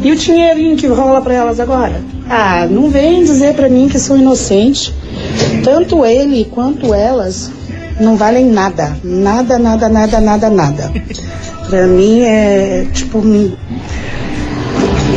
E 0.03 0.13
o 0.13 0.17
dinheirinho 0.17 0.77
que 0.77 0.87
rola 0.87 1.21
pra 1.21 1.35
elas 1.35 1.59
agora? 1.59 2.01
Ah, 2.31 2.67
não 2.71 2.89
vem 2.91 3.25
dizer 3.25 3.55
pra 3.55 3.69
mim 3.69 3.89
que 3.89 3.99
sou 3.99 4.17
inocente. 4.17 4.95
Tanto 5.65 6.05
ele 6.05 6.45
quanto 6.53 6.95
elas 6.95 7.51
não 8.01 8.17
valem 8.17 8.47
nada. 8.47 8.97
Nada, 9.03 9.59
nada, 9.59 9.89
nada, 9.89 10.21
nada, 10.21 10.51
nada. 10.51 10.93
Pra 11.69 11.87
mim 11.87 12.23
é 12.23 12.87
tipo. 12.93 13.19
Um, 13.19 13.57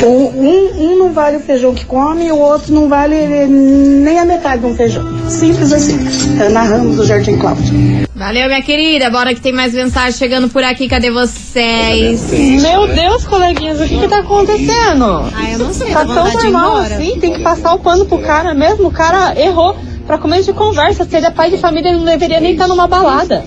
um, 0.07 0.71
um 0.79 0.97
não 0.97 1.13
vale 1.13 1.37
o 1.37 1.39
feijão 1.41 1.75
que 1.75 1.85
come 1.85 2.25
e 2.25 2.31
o 2.31 2.37
outro 2.37 2.73
não 2.73 2.89
vale 2.89 3.15
eh, 3.15 3.45
nem 3.47 4.17
a 4.17 4.25
metade 4.25 4.61
de 4.61 4.65
um 4.65 4.75
feijão. 4.75 5.03
Simples 5.29 5.71
assim. 5.71 5.99
Ana 6.41 6.63
Ramos 6.63 6.95
do 6.95 7.05
Jardim 7.05 7.37
Cláudio. 7.37 7.71
Valeu, 8.15 8.47
minha 8.47 8.61
querida. 8.63 9.09
Bora 9.11 9.33
que 9.33 9.41
tem 9.41 9.53
mais 9.53 9.73
mensagem 9.73 10.13
chegando 10.17 10.49
por 10.49 10.63
aqui. 10.63 10.87
Cadê 10.87 11.11
vocês? 11.11 12.31
Meu 12.61 12.87
Deus, 12.87 13.25
coleguinhas, 13.25 13.79
o 13.79 13.87
que 13.87 13.99
que 13.99 14.07
tá 14.07 14.19
acontecendo? 14.19 15.31
Ah, 15.35 15.51
eu 15.51 15.59
não 15.59 15.73
sei, 15.73 15.91
Tá 15.91 16.05
tão 16.05 16.31
normal 16.31 16.77
assim, 16.77 17.19
tem 17.19 17.33
que 17.33 17.43
passar 17.43 17.73
o 17.73 17.79
pano 17.79 18.05
pro 18.05 18.17
cara 18.19 18.53
mesmo. 18.53 18.87
O 18.87 18.91
cara 18.91 19.39
errou. 19.39 19.75
Pra 20.05 20.17
começo 20.17 20.45
de 20.45 20.53
conversa, 20.53 21.05
se 21.05 21.15
ele 21.15 21.25
é 21.25 21.31
pai 21.31 21.49
de 21.51 21.57
família, 21.57 21.89
ele 21.89 21.99
não 21.99 22.05
deveria 22.05 22.39
nem 22.39 22.53
estar 22.53 22.67
numa 22.67 22.87
balada. 22.87 23.43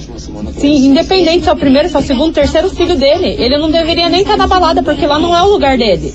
Sim, 0.57 0.87
independente 0.87 1.45
se 1.45 1.49
é 1.49 1.53
o 1.53 1.57
primeiro, 1.57 1.89
se 1.89 1.97
é 1.97 1.99
o 1.99 2.03
segundo, 2.03 2.33
terceiro 2.33 2.71
filho 2.71 2.97
dele. 2.97 3.37
Ele 3.39 3.59
não 3.59 3.71
deveria 3.71 4.09
nem 4.09 4.23
estar 4.23 4.37
na 4.37 4.47
balada, 4.47 4.83
porque 4.83 5.07
lá 5.07 5.19
não 5.19 5.37
é 5.37 5.43
o 5.43 5.51
lugar 5.51 5.77
dele. 5.77 6.15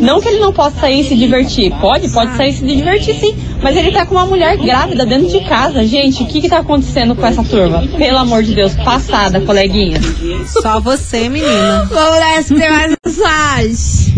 Não 0.00 0.20
que 0.20 0.28
ele 0.28 0.38
não 0.38 0.52
possa 0.52 0.80
sair 0.80 1.00
e 1.00 1.04
se 1.04 1.16
divertir. 1.16 1.72
Pode, 1.80 2.08
pode 2.10 2.36
sair 2.36 2.50
e 2.50 2.52
se 2.52 2.64
divertir 2.64 3.14
sim. 3.14 3.34
Mas 3.62 3.76
ele 3.76 3.90
tá 3.90 4.04
com 4.04 4.14
uma 4.14 4.26
mulher 4.26 4.56
grávida 4.58 5.06
dentro 5.06 5.28
de 5.28 5.40
casa. 5.48 5.84
Gente, 5.86 6.22
o 6.22 6.26
que 6.26 6.40
que 6.40 6.48
tá 6.48 6.58
acontecendo 6.58 7.14
com 7.14 7.26
essa 7.26 7.42
turma? 7.42 7.86
Pelo 7.96 8.18
amor 8.18 8.42
de 8.42 8.54
Deus, 8.54 8.74
passada, 8.74 9.40
coleguinha. 9.40 10.00
Só 10.46 10.80
você, 10.80 11.28
menina. 11.28 11.88
Vamos 11.90 12.20
nessa, 12.20 12.54
tem 12.54 12.70
mais 12.70 12.96
mensagem. 13.04 14.16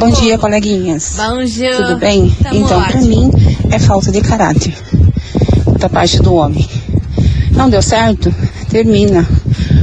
Bom 0.00 0.10
dia, 0.10 0.38
coleguinhas. 0.38 1.16
Bom 1.16 1.44
dia. 1.44 1.76
Tudo 1.76 1.96
bem? 1.96 2.34
Tamo 2.42 2.56
então, 2.56 2.82
pra 2.82 2.98
ótimo. 2.98 3.06
mim, 3.06 3.30
é 3.70 3.78
falta 3.78 4.10
de 4.10 4.20
caráter 4.20 4.95
da 5.78 5.88
parte 5.88 6.20
do 6.20 6.34
homem. 6.34 6.66
Não 7.52 7.70
deu 7.70 7.82
certo? 7.82 8.34
Termina. 8.68 9.26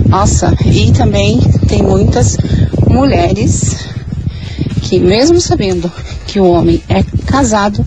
Nossa, 0.08 0.54
e 0.66 0.92
também 0.92 1.40
tem 1.68 1.82
muitas 1.82 2.38
mulheres 2.88 3.76
que, 4.82 5.00
mesmo 5.00 5.42
sabendo 5.42 5.92
que 6.28 6.40
o 6.40 6.52
homem 6.52 6.82
é 6.88 7.04
casado, 7.26 7.86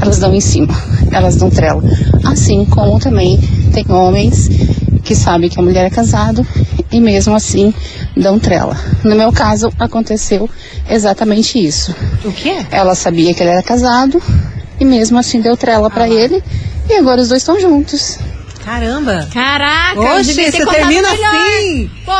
elas 0.00 0.18
dão 0.18 0.34
em 0.34 0.40
cima, 0.40 0.74
elas 1.12 1.36
dão 1.36 1.50
trela. 1.50 1.82
Assim 2.24 2.64
como 2.64 2.98
também 2.98 3.38
tem 3.72 3.84
homens 3.88 4.48
que 5.04 5.14
sabem 5.14 5.48
que 5.48 5.60
a 5.60 5.62
mulher 5.62 5.86
é 5.86 5.90
casado 5.90 6.44
e 6.90 7.00
mesmo 7.00 7.34
assim 7.34 7.72
dão 8.16 8.38
trela. 8.38 8.76
No 9.04 9.14
meu 9.14 9.32
caso, 9.32 9.70
aconteceu 9.78 10.50
exatamente 10.90 11.64
isso. 11.64 11.94
O 12.24 12.32
quê? 12.32 12.66
Ela 12.70 12.94
sabia 12.94 13.32
que 13.32 13.42
ele 13.42 13.50
era 13.50 13.62
casado 13.62 14.20
e 14.80 14.84
mesmo 14.84 15.18
assim 15.18 15.40
deu 15.40 15.56
trela 15.56 15.88
pra 15.88 16.08
ele 16.08 16.42
e 16.88 16.94
agora 16.94 17.20
os 17.20 17.28
dois 17.28 17.42
estão 17.42 17.58
juntos. 17.60 18.18
Caramba. 18.64 19.28
Caraca, 19.32 20.00
Oxi, 20.18 20.34
você 20.34 20.66
termina 20.66 21.08
melhor. 21.12 21.34
assim? 21.36 21.90
Pô. 22.04 22.12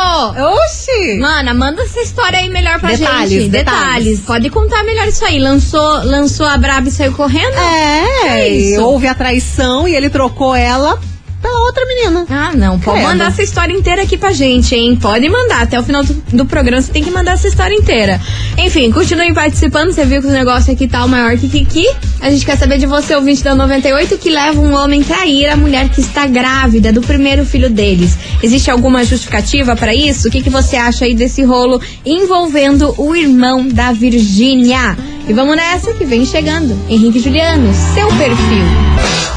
Oxi. 0.53 1.17
Mana, 1.19 1.53
manda 1.53 1.81
essa 1.81 1.99
história 1.99 2.39
aí 2.39 2.49
melhor 2.49 2.79
pra 2.79 2.91
Detalhes, 2.91 3.29
gente. 3.31 3.49
detalhes. 3.49 4.21
Pode 4.21 4.49
contar 4.49 4.81
melhor 4.85 5.05
isso 5.09 5.25
aí. 5.25 5.39
Lançou, 5.39 6.05
lançou 6.05 6.45
a 6.45 6.57
braba 6.57 6.87
e 6.87 6.91
saiu 6.91 7.11
correndo? 7.11 7.53
É, 7.57 8.27
É 8.45 8.49
e 8.49 8.77
houve 8.77 9.07
a 9.07 9.13
traição 9.13 9.85
e 9.89 9.93
ele 9.93 10.09
trocou 10.09 10.55
ela 10.55 10.97
pela 11.41 11.59
outra 11.65 11.85
menina. 11.85 12.25
Ah, 12.29 12.51
não. 12.53 12.79
Pode 12.79 12.97
Credo. 12.97 13.09
mandar 13.09 13.27
essa 13.27 13.43
história 13.43 13.73
inteira 13.73 14.03
aqui 14.03 14.17
pra 14.17 14.31
gente, 14.31 14.75
hein? 14.75 14.95
Pode 14.95 15.27
mandar. 15.29 15.61
Até 15.63 15.79
o 15.79 15.83
final 15.83 16.03
do, 16.03 16.13
do 16.13 16.45
programa 16.45 16.81
você 16.81 16.91
tem 16.91 17.03
que 17.03 17.11
mandar 17.11 17.33
essa 17.33 17.47
história 17.47 17.73
inteira. 17.75 18.19
Enfim, 18.57 18.91
continue 18.91 19.33
participando. 19.33 19.91
Você 19.91 20.05
viu 20.05 20.21
que 20.21 20.27
o 20.27 20.31
negócio 20.31 20.73
aqui 20.73 20.87
tá 20.87 21.03
o 21.05 21.09
maior 21.09 21.37
que 21.37 21.47
Kiki. 21.47 21.85
A 22.19 22.29
gente 22.29 22.45
quer 22.45 22.57
saber 22.57 22.77
de 22.77 22.85
você, 22.85 23.15
ouvinte 23.15 23.43
da 23.43 23.53
98, 23.55 24.17
que 24.17 24.29
leva 24.29 24.59
um 24.59 24.73
homem 24.73 25.03
trair 25.03 25.47
a 25.47 25.55
mulher 25.55 25.89
que 25.89 26.01
está 26.01 26.25
grávida 26.25 26.91
do 26.91 27.01
primeiro 27.01 27.45
filho 27.45 27.69
deles. 27.69 28.17
Existe 28.41 28.71
alguma 28.71 29.03
justificativa 29.03 29.75
pra 29.75 29.93
isso? 29.93 30.27
O 30.27 30.31
que, 30.31 30.41
que 30.41 30.49
você 30.49 30.75
acha 30.75 31.05
aí 31.05 31.13
desse 31.13 31.43
rolo 31.43 31.81
envolvendo 32.05 32.93
o 32.97 33.15
irmão 33.15 33.67
da 33.67 33.91
Virgínia? 33.91 34.97
E 35.27 35.33
vamos 35.33 35.55
nessa 35.55 35.93
que 35.93 36.05
vem 36.05 36.25
chegando. 36.25 36.79
Henrique 36.89 37.19
Juliano, 37.19 37.71
seu 37.93 38.07
perfil. 38.07 38.65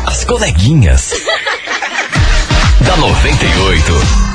As 0.06 0.24
coleguinhas. 0.24 1.12
Da 3.00 3.14
98. 3.14 4.29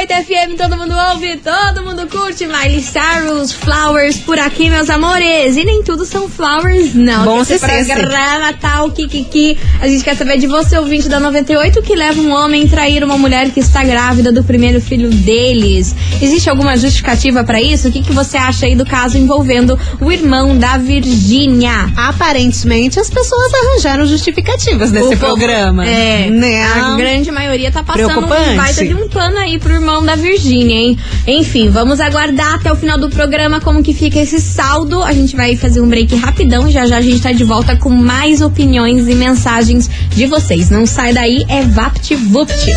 98 0.00 0.24
FM, 0.24 0.56
todo 0.56 0.76
mundo 0.78 0.94
ouve, 1.10 1.36
todo 1.38 1.84
mundo 1.84 2.06
curte. 2.06 2.46
Miley 2.46 2.80
Cyrus, 2.80 3.52
Flowers 3.52 4.16
por 4.18 4.38
aqui, 4.38 4.70
meus 4.70 4.88
amores. 4.88 5.56
E 5.58 5.64
nem 5.64 5.82
tudo 5.82 6.06
são 6.06 6.26
flowers, 6.26 6.94
não. 6.94 7.24
Bom 7.24 7.42
Esse 7.42 7.58
se 7.58 7.66
sesse. 7.66 7.92
programa 7.92 8.52
tal, 8.54 8.90
kikiki. 8.90 9.58
A 9.78 9.86
gente 9.86 10.02
quer 10.02 10.16
saber 10.16 10.38
de 10.38 10.46
você, 10.46 10.78
ouvinte 10.78 11.06
da 11.06 11.20
98, 11.20 11.82
que 11.82 11.94
leva 11.94 12.18
um 12.18 12.32
homem 12.32 12.64
a 12.64 12.68
trair 12.68 13.04
uma 13.04 13.18
mulher 13.18 13.50
que 13.50 13.60
está 13.60 13.84
grávida 13.84 14.32
do 14.32 14.42
primeiro 14.42 14.80
filho 14.80 15.10
deles. 15.10 15.94
Existe 16.22 16.48
alguma 16.48 16.78
justificativa 16.78 17.44
pra 17.44 17.60
isso? 17.60 17.88
O 17.88 17.92
que, 17.92 18.02
que 18.02 18.12
você 18.12 18.38
acha 18.38 18.64
aí 18.66 18.74
do 18.74 18.86
caso 18.86 19.18
envolvendo 19.18 19.78
o 20.00 20.10
irmão 20.10 20.56
da 20.56 20.78
Virgínia? 20.78 21.92
Aparentemente, 21.94 22.98
as 22.98 23.10
pessoas 23.10 23.52
arranjaram 23.52 24.06
justificativas 24.06 24.90
nesse 24.92 25.14
O 25.14 25.18
programa. 25.18 25.86
É, 25.86 26.30
Né? 26.30 26.64
a 26.64 26.96
grande 26.96 27.30
maioria 27.30 27.70
tá 27.70 27.82
passando 27.82 28.24
um 28.24 28.56
baita 28.56 28.86
de 28.86 28.94
um 28.94 29.06
pano 29.08 29.36
aí 29.36 29.58
pro 29.58 29.74
irmão 29.74 29.89
da 30.04 30.14
Virgínia, 30.14 30.76
hein? 30.76 30.98
Enfim, 31.26 31.68
vamos 31.68 32.00
aguardar 32.00 32.54
até 32.54 32.72
o 32.72 32.76
final 32.76 32.96
do 32.96 33.10
programa 33.10 33.60
como 33.60 33.82
que 33.82 33.92
fica 33.92 34.20
esse 34.20 34.40
saldo. 34.40 35.02
A 35.02 35.12
gente 35.12 35.34
vai 35.34 35.56
fazer 35.56 35.80
um 35.80 35.88
break 35.88 36.14
rapidão, 36.14 36.70
já 36.70 36.86
já 36.86 36.98
a 36.98 37.00
gente 37.00 37.20
tá 37.20 37.32
de 37.32 37.42
volta 37.42 37.76
com 37.76 37.90
mais 37.90 38.40
opiniões 38.40 39.08
e 39.08 39.14
mensagens 39.14 39.90
de 40.10 40.26
vocês. 40.26 40.70
Não 40.70 40.86
sai 40.86 41.12
daí, 41.12 41.44
é 41.48 41.62
VaptVupt. 41.62 42.72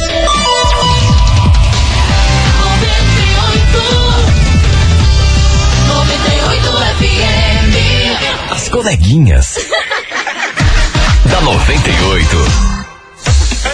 As 8.50 8.70
coleguinhas. 8.70 9.58
da 11.30 11.42
98. 11.42 12.73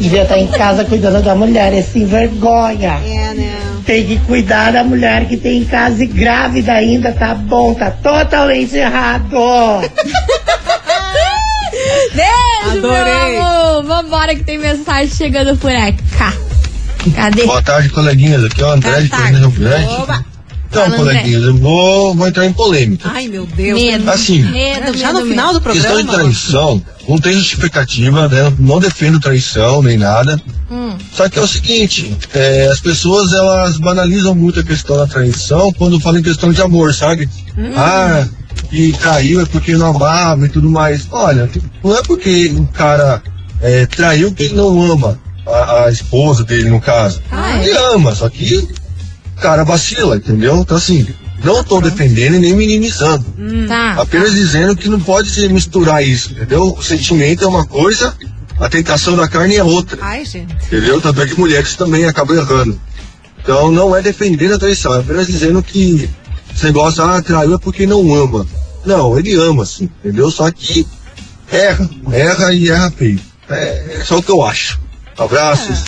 Devia 0.00 0.22
estar 0.22 0.38
em 0.38 0.46
casa 0.48 0.84
cuidando 0.84 1.22
da 1.22 1.34
mulher, 1.34 1.72
é 1.72 1.82
sem 1.82 2.04
vergonha. 2.04 3.00
É, 3.04 3.34
né? 3.34 3.56
Tem 3.86 4.04
que 4.04 4.18
cuidar 4.18 4.72
da 4.72 4.84
mulher 4.84 5.24
que 5.26 5.36
tem 5.36 5.62
em 5.62 5.64
casa 5.64 6.04
e 6.04 6.06
grávida 6.06 6.72
ainda, 6.72 7.10
tá 7.12 7.34
bom, 7.34 7.74
tá 7.74 7.90
totalmente 7.90 8.76
errado. 8.76 9.34
Adorei. 12.78 13.32
meu 13.32 13.42
amor! 13.44 13.84
Vambora 13.84 14.34
que 14.34 14.44
tem 14.44 14.58
mensagem 14.58 15.08
chegando 15.14 15.56
por 15.56 15.70
cá. 16.16 16.32
Cadê? 17.14 17.44
Boa 17.46 17.62
tarde, 17.62 17.88
coleguinhas. 17.90 18.44
Aqui 18.44 18.60
é 18.62 18.66
o 18.66 18.70
André 18.70 19.00
de 19.02 19.08
Fernando 19.08 19.48
Rio 19.48 19.60
Grande. 19.60 20.24
Então, 20.70 20.84
Fala, 20.84 20.96
coleguinhas, 20.96 21.42
eu 21.44 21.56
vou, 21.56 22.14
vou 22.14 22.28
entrar 22.28 22.44
em 22.44 22.52
polêmica. 22.52 23.10
Ai, 23.10 23.26
meu 23.26 23.46
Deus. 23.46 23.80
Medo. 23.80 24.10
Assim, 24.10 24.42
Medo, 24.42 24.98
Já 24.98 25.12
medo, 25.12 25.20
no 25.20 25.26
final 25.30 25.52
do 25.54 25.60
questão 25.62 25.96
de 25.96 26.04
programa? 26.04 26.24
traição, 26.24 26.82
não 27.08 27.18
tem 27.18 27.32
justificativa, 27.32 28.28
né? 28.28 28.52
Não 28.58 28.78
defendo 28.78 29.18
traição 29.18 29.80
nem 29.82 29.96
nada. 29.96 30.38
Hum. 30.70 30.94
Só 31.10 31.26
que 31.26 31.38
é 31.38 31.42
o 31.42 31.46
seguinte, 31.48 32.14
é, 32.34 32.68
as 32.70 32.80
pessoas 32.80 33.32
elas 33.32 33.78
banalizam 33.78 34.34
muito 34.34 34.60
a 34.60 34.62
questão 34.62 34.98
da 34.98 35.06
traição 35.06 35.72
quando 35.72 35.98
falam 36.00 36.20
em 36.20 36.22
questão 36.22 36.52
de 36.52 36.60
amor, 36.60 36.92
sabe? 36.92 37.26
Ah, 37.74 38.26
e 38.70 38.92
traiu 38.92 39.40
é 39.40 39.46
porque 39.46 39.76
não 39.76 39.86
amava 39.86 40.46
e 40.46 40.48
tudo 40.48 40.70
mais. 40.70 41.06
Olha, 41.10 41.48
não 41.82 41.96
é 41.96 42.02
porque 42.02 42.48
o 42.48 42.66
cara 42.66 43.22
é, 43.60 43.86
traiu 43.86 44.32
que 44.32 44.44
ele 44.44 44.54
não 44.54 44.92
ama 44.92 45.18
a, 45.46 45.84
a 45.84 45.90
esposa 45.90 46.44
dele, 46.44 46.68
no 46.70 46.80
caso. 46.80 47.22
Ele 47.62 47.76
ama, 47.94 48.14
só 48.14 48.28
que 48.28 48.56
o 48.56 49.40
cara 49.40 49.64
vacila, 49.64 50.16
entendeu? 50.16 50.56
Então 50.58 50.76
assim, 50.76 51.06
não 51.42 51.62
tô 51.64 51.80
defendendo 51.80 52.34
e 52.34 52.38
nem 52.38 52.54
minimizando. 52.54 53.24
Tá. 53.66 53.92
Apenas 53.94 54.32
dizendo 54.32 54.76
que 54.76 54.88
não 54.88 55.00
pode 55.00 55.30
se 55.30 55.48
misturar 55.48 56.04
isso, 56.04 56.32
entendeu? 56.32 56.74
O 56.76 56.82
sentimento 56.82 57.44
é 57.44 57.46
uma 57.46 57.66
coisa, 57.66 58.14
a 58.58 58.68
tentação 58.68 59.16
da 59.16 59.28
carne 59.28 59.56
é 59.56 59.64
outra. 59.64 59.98
Ai, 60.00 60.24
gente. 60.24 60.54
Entendeu? 60.66 61.00
Tanto 61.00 61.22
é 61.22 61.26
que 61.26 61.38
mulheres 61.38 61.74
também 61.76 62.04
acabam 62.04 62.36
errando. 62.36 62.78
Então 63.42 63.70
não 63.70 63.96
é 63.96 64.02
defender 64.02 64.52
a 64.52 64.58
traição, 64.58 64.94
é 64.94 65.00
apenas 65.00 65.26
dizendo 65.26 65.62
que 65.62 66.10
esse 66.58 66.66
negócio, 66.66 67.04
ah, 67.04 67.22
traiu 67.22 67.54
é 67.54 67.58
porque 67.58 67.86
não 67.86 68.12
ama. 68.12 68.44
Não, 68.84 69.16
ele 69.16 69.34
ama, 69.34 69.64
sim, 69.64 69.88
entendeu? 70.04 70.28
Só 70.30 70.50
que 70.50 70.84
erra, 71.52 71.88
erra 72.10 72.52
e 72.52 72.68
erra 72.68 72.90
feio. 72.90 73.20
É, 73.48 73.98
é 74.00 74.04
só 74.04 74.18
o 74.18 74.22
que 74.22 74.30
eu 74.30 74.42
acho. 74.42 74.80
Abraços. 75.16 75.84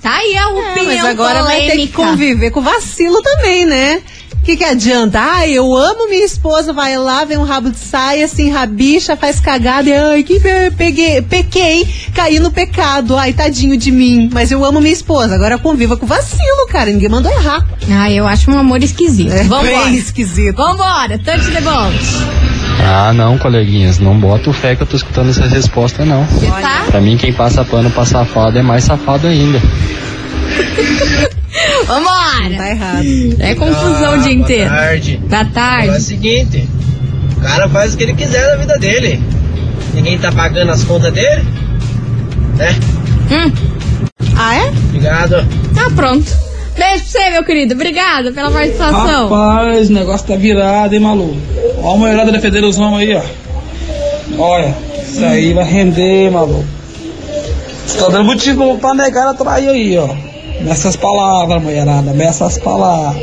Tá 0.00 0.14
aí 0.16 0.36
a 0.36 0.42
É, 0.42 0.46
opinião 0.46 0.84
mas 0.98 1.04
agora 1.06 1.42
vai 1.42 1.60
ter 1.60 1.62
que 1.62 1.88
polêmica. 1.88 1.94
conviver 2.02 2.50
com 2.50 2.62
vacilo 2.62 3.20
também, 3.22 3.66
né? 3.66 4.00
O 4.42 4.44
que, 4.44 4.56
que 4.56 4.64
adianta? 4.64 5.20
Ai, 5.20 5.52
eu 5.52 5.72
amo 5.72 6.08
minha 6.08 6.24
esposa, 6.24 6.72
vai 6.72 6.98
lá, 6.98 7.24
vem 7.24 7.38
um 7.38 7.44
rabo 7.44 7.70
de 7.70 7.78
saia, 7.78 8.24
assim, 8.24 8.50
rabicha, 8.50 9.14
faz 9.16 9.38
cagada 9.38 9.88
e 9.88 9.92
ai, 9.94 10.24
que 10.24 10.40
pe- 10.40 10.72
peguei, 10.76 11.22
pequei, 11.22 11.86
caí 12.12 12.40
no 12.40 12.50
pecado, 12.50 13.16
ai, 13.16 13.32
tadinho 13.32 13.76
de 13.76 13.92
mim. 13.92 14.28
Mas 14.32 14.50
eu 14.50 14.64
amo 14.64 14.80
minha 14.80 14.92
esposa, 14.92 15.36
agora 15.36 15.58
conviva 15.58 15.96
com 15.96 16.06
vacilo, 16.06 16.66
cara, 16.68 16.90
ninguém 16.90 17.08
mandou 17.08 17.30
errar. 17.30 17.64
Ah, 17.88 18.10
eu 18.10 18.26
acho 18.26 18.50
um 18.50 18.58
amor 18.58 18.82
esquisito. 18.82 19.30
É 19.32 19.44
Vambora. 19.44 19.84
bem 19.84 19.94
esquisito. 19.94 20.56
Vambora, 20.56 21.16
touch 21.20 21.48
the 21.52 21.60
boat. 21.60 21.96
Ah, 22.84 23.12
não, 23.12 23.38
coleguinhas, 23.38 24.00
não 24.00 24.18
bota 24.18 24.50
o 24.50 24.52
fé 24.52 24.74
que 24.74 24.82
eu 24.82 24.86
tô 24.88 24.96
escutando 24.96 25.30
essa 25.30 25.46
resposta, 25.46 26.04
não. 26.04 26.26
tá? 26.60 26.86
Pra 26.88 27.00
mim, 27.00 27.16
quem 27.16 27.32
passa 27.32 27.64
pano 27.64 27.92
pra 27.92 28.04
safado 28.04 28.58
é 28.58 28.62
mais 28.62 28.82
safado 28.82 29.28
ainda. 29.28 29.60
Vambora. 31.86 32.56
Tá 32.56 32.70
errado. 32.70 33.04
É 33.38 33.54
confusão 33.54 34.18
o 34.18 34.22
dia 34.22 34.32
inteiro. 34.32 34.70
Boa 34.70 34.80
tarde. 34.80 35.16
Boa 35.28 35.44
tarde. 35.44 35.88
É 35.88 35.92
o 35.92 36.00
seguinte, 36.00 36.68
o 37.36 37.40
cara 37.40 37.68
faz 37.68 37.94
o 37.94 37.96
que 37.96 38.04
ele 38.04 38.14
quiser 38.14 38.46
na 38.50 38.56
vida 38.56 38.78
dele. 38.78 39.22
Ninguém 39.94 40.18
tá 40.18 40.32
pagando 40.32 40.70
as 40.72 40.84
contas 40.84 41.12
dele, 41.12 41.42
né? 42.56 42.74
Hum. 43.30 43.52
Ah, 44.36 44.54
é? 44.56 44.68
Obrigado. 44.68 45.46
Tá 45.74 45.90
pronto. 45.94 46.32
Beijo 46.76 47.04
pra 47.04 47.20
você, 47.20 47.30
meu 47.30 47.44
querido. 47.44 47.74
Obrigada 47.74 48.32
pela 48.32 48.50
participação. 48.50 49.28
Rapaz, 49.28 49.90
o 49.90 49.92
negócio 49.92 50.26
tá 50.26 50.36
virado, 50.36 50.94
hein, 50.94 51.00
maluco? 51.00 51.36
Ó 51.82 51.94
a 51.94 51.98
mulherada 51.98 52.32
defendendo 52.32 52.68
os 52.68 52.78
homens 52.78 53.10
aí, 53.10 53.14
ó. 53.16 54.42
Olha, 54.42 54.74
isso 55.06 55.22
aí 55.24 55.52
vai 55.52 55.64
render, 55.64 56.30
maluco. 56.30 56.64
Você 57.86 57.98
tá 57.98 58.08
dando 58.08 58.24
motivo 58.24 58.78
pra 58.78 58.94
negar 58.94 59.28
a 59.28 59.34
trair 59.34 59.68
aí, 59.68 59.98
ó. 59.98 60.08
Nessas 60.62 60.96
palavras, 60.96 61.62
mulherada, 61.62 62.12
nessas 62.12 62.58
palavras. 62.58 63.22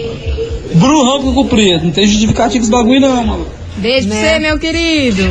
Burrão 0.74 1.22
com 1.22 1.34
comprido, 1.34 1.86
não 1.86 1.92
tem 1.92 2.08
justificativo 2.08 2.64
esse 2.64 2.72
bagulho 2.72 3.00
não, 3.00 3.24
maluco. 3.24 3.52
Beijo 3.78 4.10
pra 4.10 4.18
você, 4.18 4.40
meu 4.40 4.60
querido. 4.60 5.24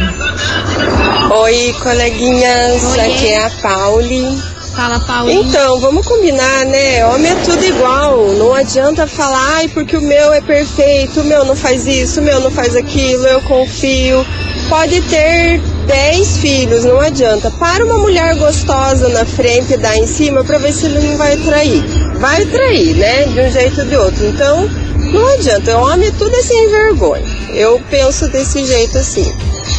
Oi, 1.43 1.75
coleguinhas, 1.83 2.83
Oi. 2.83 3.01
aqui 3.01 3.29
é 3.29 3.45
a 3.45 3.51
Pauli. 3.63 4.39
Fala, 4.75 5.01
Paulo. 5.01 5.31
Então, 5.31 5.81
vamos 5.81 6.07
combinar, 6.07 6.65
né? 6.65 7.05
Homem 7.07 7.33
é 7.33 7.35
tudo 7.45 7.65
igual. 7.65 8.29
Não 8.35 8.55
adianta 8.55 9.07
falar, 9.07 9.57
ai, 9.57 9.69
porque 9.69 9.97
o 9.97 10.01
meu 10.01 10.33
é 10.33 10.41
perfeito, 10.41 11.21
o 11.21 11.25
meu 11.25 11.45
não 11.45 11.57
faz 11.57 11.87
isso, 11.87 12.21
o 12.21 12.23
meu 12.23 12.41
não 12.41 12.51
faz 12.51 12.75
aquilo, 12.75 13.27
eu 13.27 13.43
confio. 13.43 14.25
Pode 14.69 15.01
ter 15.03 15.61
10 15.87 16.18
filhos, 16.49 16.85
não 16.85 16.99
adianta. 16.99 17.51
Para 17.51 17.85
uma 17.85 17.99
mulher 17.99 18.35
gostosa 18.37 19.09
na 19.11 19.25
frente 19.27 19.75
e 19.75 19.77
dar 19.77 19.97
em 19.99 20.07
cima 20.07 20.43
pra 20.43 20.57
ver 20.57 20.73
se 20.73 20.87
ele 20.87 21.01
não 21.01 21.17
vai 21.19 21.37
trair. 21.37 21.83
Vai 22.19 22.45
trair, 22.47 22.97
né? 22.97 23.25
De 23.25 23.41
um 23.41 23.51
jeito 23.51 23.81
ou 23.81 23.87
de 23.87 23.97
outro. 23.97 24.27
Então, 24.27 24.69
não 25.13 25.27
adianta. 25.35 25.77
O 25.77 25.83
homem 25.83 26.11
tudo 26.13 26.35
é 26.35 26.43
sem 26.43 26.71
vergonha. 26.71 27.25
Eu 27.53 27.79
penso 27.91 28.29
desse 28.29 28.65
jeito 28.65 28.97
assim. 28.97 29.31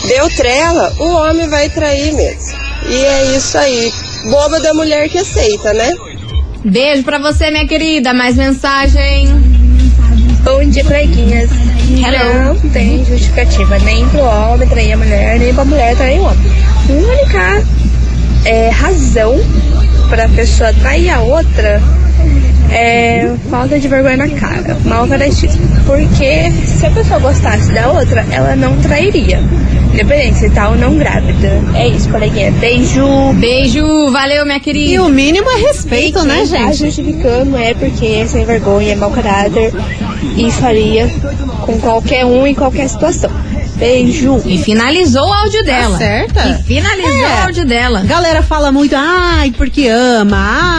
Deu 0.08 0.30
trela, 0.30 0.94
o 1.00 1.08
homem 1.08 1.48
vai 1.50 1.70
trair 1.70 2.14
mesmo. 2.14 2.60
E 2.88 3.04
é 3.04 3.36
isso 3.36 3.58
aí. 3.58 3.92
Boba 4.30 4.60
da 4.60 4.74
mulher 4.74 5.10
que 5.10 5.18
aceita, 5.18 5.74
né? 5.74 5.92
Beijo 6.64 7.04
pra 7.04 7.18
você, 7.18 7.50
minha 7.50 7.68
querida. 7.68 8.14
Mais 8.14 8.36
mensagem. 8.36 9.28
Bom 10.44 10.64
dia, 10.66 10.84
coleguinhas. 10.84 11.50
Hello. 11.92 12.54
Não 12.54 12.70
tem 12.70 13.04
justificativa 13.04 13.80
nem 13.80 14.08
pro 14.10 14.22
homem 14.22 14.68
trair 14.68 14.94
a 14.94 14.98
mulher, 14.98 15.40
nem 15.40 15.54
pra 15.54 15.66
mulher 15.66 15.96
trair 15.96 16.20
o 16.20 16.24
homem. 16.24 16.52
Única 16.88 17.66
é, 18.46 18.70
razão 18.70 19.40
pra 20.08 20.30
pessoa 20.30 20.72
trair 20.74 21.10
a 21.10 21.20
outra 21.22 21.82
é 22.72 23.34
falta 23.50 23.80
de 23.80 23.88
vergonha 23.88 24.18
na 24.18 24.30
cara, 24.30 24.78
mal 24.86 25.08
caratismo. 25.08 25.62
Porque 25.86 26.52
se 26.66 26.86
a 26.86 26.92
pessoa 26.92 27.20
gostasse 27.20 27.72
da 27.72 27.90
outra, 27.92 28.26
ela 28.32 28.56
não 28.56 28.78
trairia. 28.78 29.40
Independente 29.94 30.38
se 30.40 30.50
tá 30.52 30.70
ou 30.70 30.76
não 30.76 30.96
grávida. 30.98 31.62
É 31.74 31.88
isso, 31.88 32.10
coleguinha. 32.10 32.52
Beijo. 32.52 33.34
Beijo, 33.34 34.12
valeu, 34.12 34.46
minha 34.46 34.60
querida. 34.60 34.94
E 34.94 35.00
o 35.00 35.10
mínimo 35.10 35.50
é 35.50 35.56
respeito, 35.62 36.24
né, 36.24 36.40
Tá 36.40 36.46
gente? 36.46 36.78
justificando 36.78 37.58
é 37.58 37.74
porque 37.74 38.06
é 38.06 38.26
sem 38.28 38.46
vergonha, 38.46 38.94
é 38.94 38.96
mau 38.96 39.10
caráter 39.12 39.74
e 40.38 40.52
faria 40.52 41.10
com 41.66 41.78
qualquer 41.80 42.26
um 42.26 42.46
em 42.46 42.54
qualquer 42.54 42.88
situação. 42.88 43.32
Beijo. 43.80 44.42
E 44.46 44.58
finalizou 44.58 45.26
o 45.28 45.34
áudio 45.34 45.64
dela. 45.64 45.92
Tá 45.92 45.98
certa? 45.98 46.50
E 46.50 46.64
finalizou 46.64 47.12
É. 47.26 47.40
o 47.40 47.44
áudio 47.46 47.66
dela. 47.66 48.02
Galera 48.02 48.44
fala 48.44 48.72
muito, 48.72 48.94
ai, 48.98 49.52
porque 49.56 49.88
ama, 49.88 50.38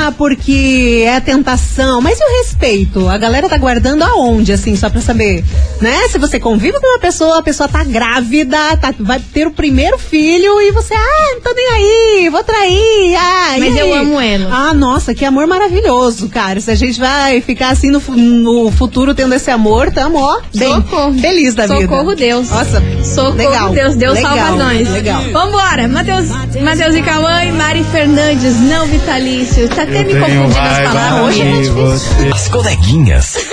ah, 0.08 0.12
porque 0.16 1.04
é 1.06 1.18
tentação. 1.20 2.00
Mas 2.00 2.18
e 2.20 2.22
o 2.24 2.38
respeito? 2.42 3.08
A 3.08 3.16
galera 3.16 3.48
tá 3.48 3.56
guardando 3.56 4.02
aonde, 4.02 4.52
assim, 4.52 4.76
só 4.76 4.90
pra 4.90 5.00
saber, 5.00 5.42
né? 5.80 6.08
Se 6.08 6.18
você 6.18 6.38
convive 6.38 6.78
com 6.78 6.86
uma 6.86 6.98
pessoa, 6.98 7.38
a 7.38 7.42
pessoa 7.42 7.68
tá 7.68 7.82
grávida, 7.84 8.58
tá, 8.76 8.92
vai 9.00 9.18
ter 9.32 9.46
o 9.46 9.50
primeiro 9.50 9.96
filho 9.98 10.60
e 10.60 10.70
você, 10.70 10.94
ah, 10.94 11.34
não 11.34 11.40
tô 11.40 11.52
nem 11.54 11.66
aí, 11.68 12.28
vou 12.30 12.44
trair, 12.44 13.16
ah, 13.16 13.56
e 13.56 13.60
Mas 13.60 13.76
eu 13.76 13.86
aí? 13.86 13.92
amo 13.94 14.20
ela. 14.20 14.50
Ah, 14.52 14.74
nossa, 14.74 15.14
que 15.14 15.24
amor 15.24 15.46
maravilhoso, 15.46 16.28
cara. 16.28 16.60
Se 16.60 16.70
a 16.70 16.74
gente 16.74 17.00
vai 17.00 17.40
ficar 17.40 17.70
assim 17.70 17.90
no, 17.90 18.00
no 18.00 18.70
futuro 18.72 19.14
tendo 19.14 19.34
esse 19.34 19.50
amor, 19.50 19.90
tamo, 19.90 20.18
ó, 20.18 20.40
bem 20.54 20.74
Socorro. 20.74 21.14
feliz 21.18 21.54
da 21.54 21.66
vida. 21.66 21.80
Socorro, 21.80 22.14
Deus. 22.14 22.50
Nossa, 22.50 22.82
Socorro, 23.02 23.36
legal. 23.36 23.70
Deus, 23.70 23.96
Deus 23.96 24.14
legal, 24.14 24.36
salva 24.36 24.56
nós. 24.56 24.88
Legal. 24.88 25.22
Vambora, 25.32 25.88
Matheus, 25.88 26.28
Matheus 26.62 26.94
e 26.94 27.02
Cauã 27.02 27.44
e 27.44 27.52
Mari 27.52 27.84
Fernandes, 27.84 28.60
não 28.60 28.86
vitalício. 28.86 29.68
Tá 29.68 29.82
até 29.82 30.04
me 30.04 30.14
confundindo 30.14 30.58
as 30.58 30.80
palavras. 30.80 31.26
Hoje 31.26 31.42
é. 31.42 32.32
As 32.32 32.48
coleguinhas. 32.48 33.36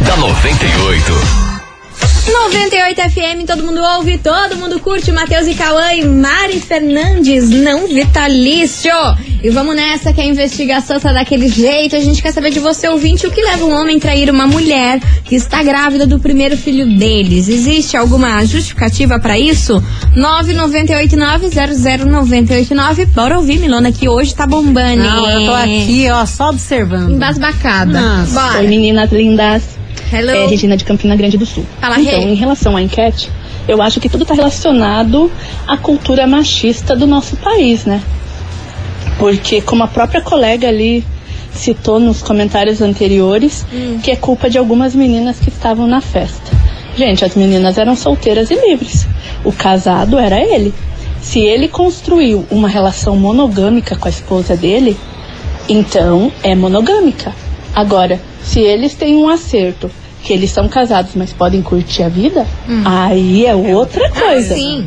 da 0.00 0.16
98. 0.16 1.45
98 2.32 3.00
FM, 3.10 3.46
todo 3.46 3.62
mundo 3.62 3.80
ouve, 3.96 4.18
todo 4.18 4.56
mundo 4.56 4.80
curte. 4.80 5.12
Matheus 5.12 5.46
e 5.46 5.54
Cauã 5.54 5.92
e 5.92 6.04
Mari 6.04 6.58
Fernandes, 6.60 7.48
não 7.50 7.86
vitalício. 7.86 8.90
E 9.42 9.50
vamos 9.50 9.76
nessa 9.76 10.12
que 10.12 10.20
a 10.20 10.24
investigação 10.24 10.98
tá 10.98 11.12
daquele 11.12 11.46
jeito. 11.48 11.94
A 11.94 12.00
gente 12.00 12.20
quer 12.20 12.32
saber 12.32 12.50
de 12.50 12.58
você, 12.58 12.88
ouvinte, 12.88 13.24
o 13.26 13.30
que 13.30 13.40
leva 13.40 13.64
um 13.64 13.72
homem 13.72 13.98
a 13.98 14.00
trair 14.00 14.28
uma 14.28 14.46
mulher 14.46 14.98
que 15.24 15.36
está 15.36 15.62
grávida 15.62 16.04
do 16.06 16.18
primeiro 16.18 16.56
filho 16.56 16.86
deles. 16.98 17.48
Existe 17.48 17.96
alguma 17.96 18.44
justificativa 18.44 19.20
pra 19.20 19.38
isso? 19.38 19.80
998900989. 20.16 23.06
Bora 23.14 23.38
ouvir, 23.38 23.60
Milona, 23.60 23.92
que 23.92 24.08
hoje 24.08 24.34
tá 24.34 24.44
bombando. 24.46 25.04
Não, 25.04 25.30
eu 25.30 25.46
tô 25.46 25.54
aqui, 25.54 26.10
ó, 26.10 26.26
só 26.26 26.48
observando. 26.50 27.14
Embasbacada. 27.14 28.00
Nossa. 28.00 28.40
Bora. 28.40 28.58
Oi, 28.58 28.66
meninas 28.66 29.12
lindas. 29.12 29.75
Hello. 30.12 30.30
É 30.30 30.46
Regina 30.46 30.76
de 30.76 30.84
Campina 30.84 31.16
Grande 31.16 31.36
do 31.36 31.46
Sul. 31.46 31.64
Fala, 31.80 31.98
então, 32.00 32.20
Rê. 32.20 32.26
em 32.26 32.34
relação 32.34 32.76
à 32.76 32.82
enquete, 32.82 33.30
eu 33.66 33.82
acho 33.82 34.00
que 34.00 34.08
tudo 34.08 34.22
está 34.22 34.34
relacionado 34.34 35.30
à 35.66 35.76
cultura 35.76 36.26
machista 36.26 36.94
do 36.94 37.06
nosso 37.06 37.36
país, 37.36 37.84
né? 37.84 38.00
Porque, 39.18 39.60
como 39.60 39.82
a 39.82 39.88
própria 39.88 40.20
colega 40.20 40.68
ali 40.68 41.04
citou 41.52 41.98
nos 41.98 42.22
comentários 42.22 42.82
anteriores, 42.82 43.64
Hum. 43.72 43.98
que 44.02 44.10
é 44.10 44.16
culpa 44.16 44.50
de 44.50 44.58
algumas 44.58 44.94
meninas 44.94 45.38
que 45.38 45.48
estavam 45.48 45.86
na 45.86 46.00
festa. 46.00 46.52
Gente, 46.96 47.24
as 47.24 47.34
meninas 47.34 47.78
eram 47.78 47.96
solteiras 47.96 48.50
e 48.50 48.54
livres. 48.54 49.06
O 49.44 49.52
casado 49.52 50.18
era 50.18 50.38
ele. 50.40 50.72
Se 51.20 51.40
ele 51.40 51.66
construiu 51.68 52.46
uma 52.50 52.68
relação 52.68 53.16
monogâmica 53.16 53.96
com 53.96 54.06
a 54.06 54.10
esposa 54.10 54.54
dele, 54.56 54.96
então 55.68 56.30
é 56.42 56.54
monogâmica. 56.54 57.34
Agora, 57.74 58.20
se 58.46 58.60
eles 58.60 58.94
têm 58.94 59.16
um 59.16 59.28
acerto, 59.28 59.90
que 60.22 60.32
eles 60.32 60.50
são 60.50 60.68
casados, 60.68 61.12
mas 61.14 61.32
podem 61.32 61.60
curtir 61.60 62.04
a 62.04 62.08
vida, 62.08 62.46
aí 62.84 63.44
é 63.44 63.54
outra 63.54 64.08
coisa. 64.10 64.54
Ah, 64.54 64.56
sim. 64.56 64.86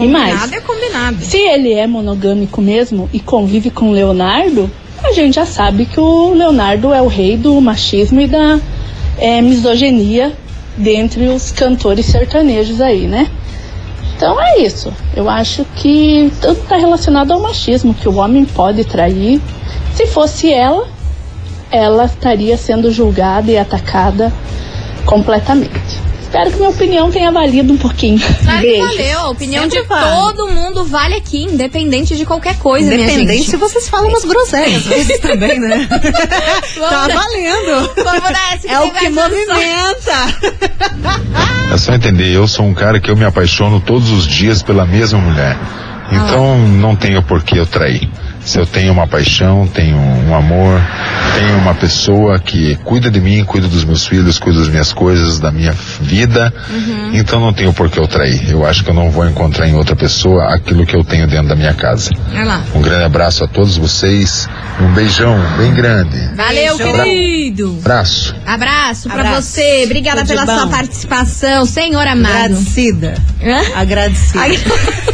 E 0.00 0.06
mais, 0.08 0.40
Combinado 0.40 0.54
é 0.54 0.60
combinado. 0.60 1.24
se 1.24 1.36
ele 1.38 1.72
é 1.72 1.86
monogâmico 1.86 2.60
mesmo 2.60 3.08
e 3.12 3.20
convive 3.20 3.70
com 3.70 3.90
o 3.90 3.92
Leonardo, 3.92 4.68
a 5.02 5.12
gente 5.12 5.34
já 5.34 5.46
sabe 5.46 5.86
que 5.86 6.00
o 6.00 6.34
Leonardo 6.34 6.92
é 6.92 7.00
o 7.00 7.06
rei 7.06 7.36
do 7.36 7.60
machismo 7.60 8.20
e 8.20 8.26
da 8.26 8.58
é, 9.18 9.40
misoginia 9.40 10.32
dentre 10.76 11.28
os 11.28 11.52
cantores 11.52 12.06
sertanejos 12.06 12.80
aí, 12.80 13.06
né? 13.06 13.30
Então 14.16 14.40
é 14.40 14.60
isso. 14.60 14.92
Eu 15.14 15.28
acho 15.28 15.64
que 15.76 16.32
tudo 16.40 16.58
está 16.60 16.76
relacionado 16.76 17.32
ao 17.32 17.40
machismo, 17.40 17.94
que 17.94 18.08
o 18.08 18.16
homem 18.16 18.44
pode 18.44 18.84
trair. 18.84 19.40
Se 19.94 20.06
fosse 20.06 20.50
ela, 20.52 20.88
ela 21.74 22.04
estaria 22.06 22.56
sendo 22.56 22.90
julgada 22.92 23.50
e 23.50 23.58
atacada 23.58 24.32
completamente. 25.04 26.04
Espero 26.22 26.50
que 26.50 26.56
minha 26.56 26.70
opinião 26.70 27.10
tenha 27.12 27.30
valido 27.30 27.72
um 27.72 27.76
pouquinho. 27.76 28.18
Claro 28.42 28.60
que 28.60 28.78
valeu. 28.80 29.20
A 29.20 29.28
opinião 29.30 29.62
Sempre 29.62 29.82
de 29.82 29.86
vale. 29.88 30.10
todo 30.16 30.48
mundo 30.48 30.84
vale 30.84 31.14
aqui, 31.14 31.44
independente 31.44 32.16
de 32.16 32.26
qualquer 32.26 32.56
coisa, 32.58 32.88
minha 32.90 33.04
Independente 33.04 33.38
gente. 33.38 33.50
se 33.50 33.56
vocês 33.56 33.88
falam 33.88 34.08
umas 34.08 34.24
groselhas, 34.24 34.78
às 34.78 34.84
vezes 34.84 35.18
também, 35.20 35.60
né? 35.60 35.86
tá 36.76 37.06
dar- 37.06 37.14
valendo. 37.14 37.90
Vamos 38.02 38.30
nessa, 38.30 38.68
É 38.68 38.80
o 38.80 38.90
que 38.90 39.08
movimenta. 39.10 40.12
É 41.72 41.78
só 41.78 41.92
entender, 41.94 42.34
eu 42.34 42.48
sou 42.48 42.64
um 42.66 42.74
cara 42.74 42.98
que 43.00 43.10
eu 43.10 43.16
me 43.16 43.24
apaixono 43.24 43.80
todos 43.80 44.10
os 44.10 44.26
dias 44.26 44.60
pela 44.62 44.84
mesma 44.84 45.20
mulher. 45.20 45.56
Então 46.10 46.58
não 46.58 46.96
tenho 46.96 47.22
por 47.22 47.42
que 47.44 47.56
eu 47.58 47.66
trair. 47.66 48.08
Se 48.44 48.58
eu 48.58 48.66
tenho 48.66 48.92
uma 48.92 49.06
paixão, 49.06 49.66
tenho 49.66 49.96
um 49.96 50.34
amor, 50.34 50.80
tenho 51.34 51.56
uma 51.58 51.74
pessoa 51.74 52.38
que 52.38 52.76
cuida 52.84 53.10
de 53.10 53.18
mim, 53.20 53.42
cuida 53.44 53.66
dos 53.66 53.84
meus 53.84 54.06
filhos, 54.06 54.38
cuida 54.38 54.58
das 54.58 54.68
minhas 54.68 54.92
coisas, 54.92 55.38
da 55.40 55.50
minha 55.50 55.72
vida, 56.00 56.52
então 57.14 57.40
não 57.40 57.52
tenho 57.54 57.72
por 57.72 57.90
que 57.90 57.98
eu 57.98 58.06
trair. 58.06 58.50
Eu 58.50 58.64
acho 58.66 58.84
que 58.84 58.90
eu 58.90 58.94
não 58.94 59.10
vou 59.10 59.26
encontrar 59.26 59.66
em 59.66 59.74
outra 59.74 59.96
pessoa 59.96 60.54
aquilo 60.54 60.84
que 60.84 60.94
eu 60.94 61.02
tenho 61.02 61.26
dentro 61.26 61.48
da 61.48 61.56
minha 61.56 61.72
casa. 61.72 62.10
Um 62.74 62.82
grande 62.82 63.04
abraço 63.04 63.42
a 63.44 63.48
todos 63.48 63.78
vocês, 63.78 64.46
um 64.80 64.92
beijão 64.92 65.36
bem 65.56 65.72
grande. 65.72 66.18
Valeu, 66.36 66.76
Beijo. 66.76 66.92
querido. 66.92 67.78
Abraço. 67.80 68.36
Abraço 68.46 69.08
pra 69.08 69.20
Abraço. 69.20 69.42
você. 69.48 69.82
Obrigada 69.86 70.20
Tudo 70.20 70.28
pela 70.28 70.44
bom. 70.44 70.58
sua 70.58 70.66
participação, 70.68 71.64
senhor 71.64 72.06
amado. 72.06 72.34
Agradecida. 72.54 73.14
Hã? 73.42 73.80
Agradecida. 73.80 75.13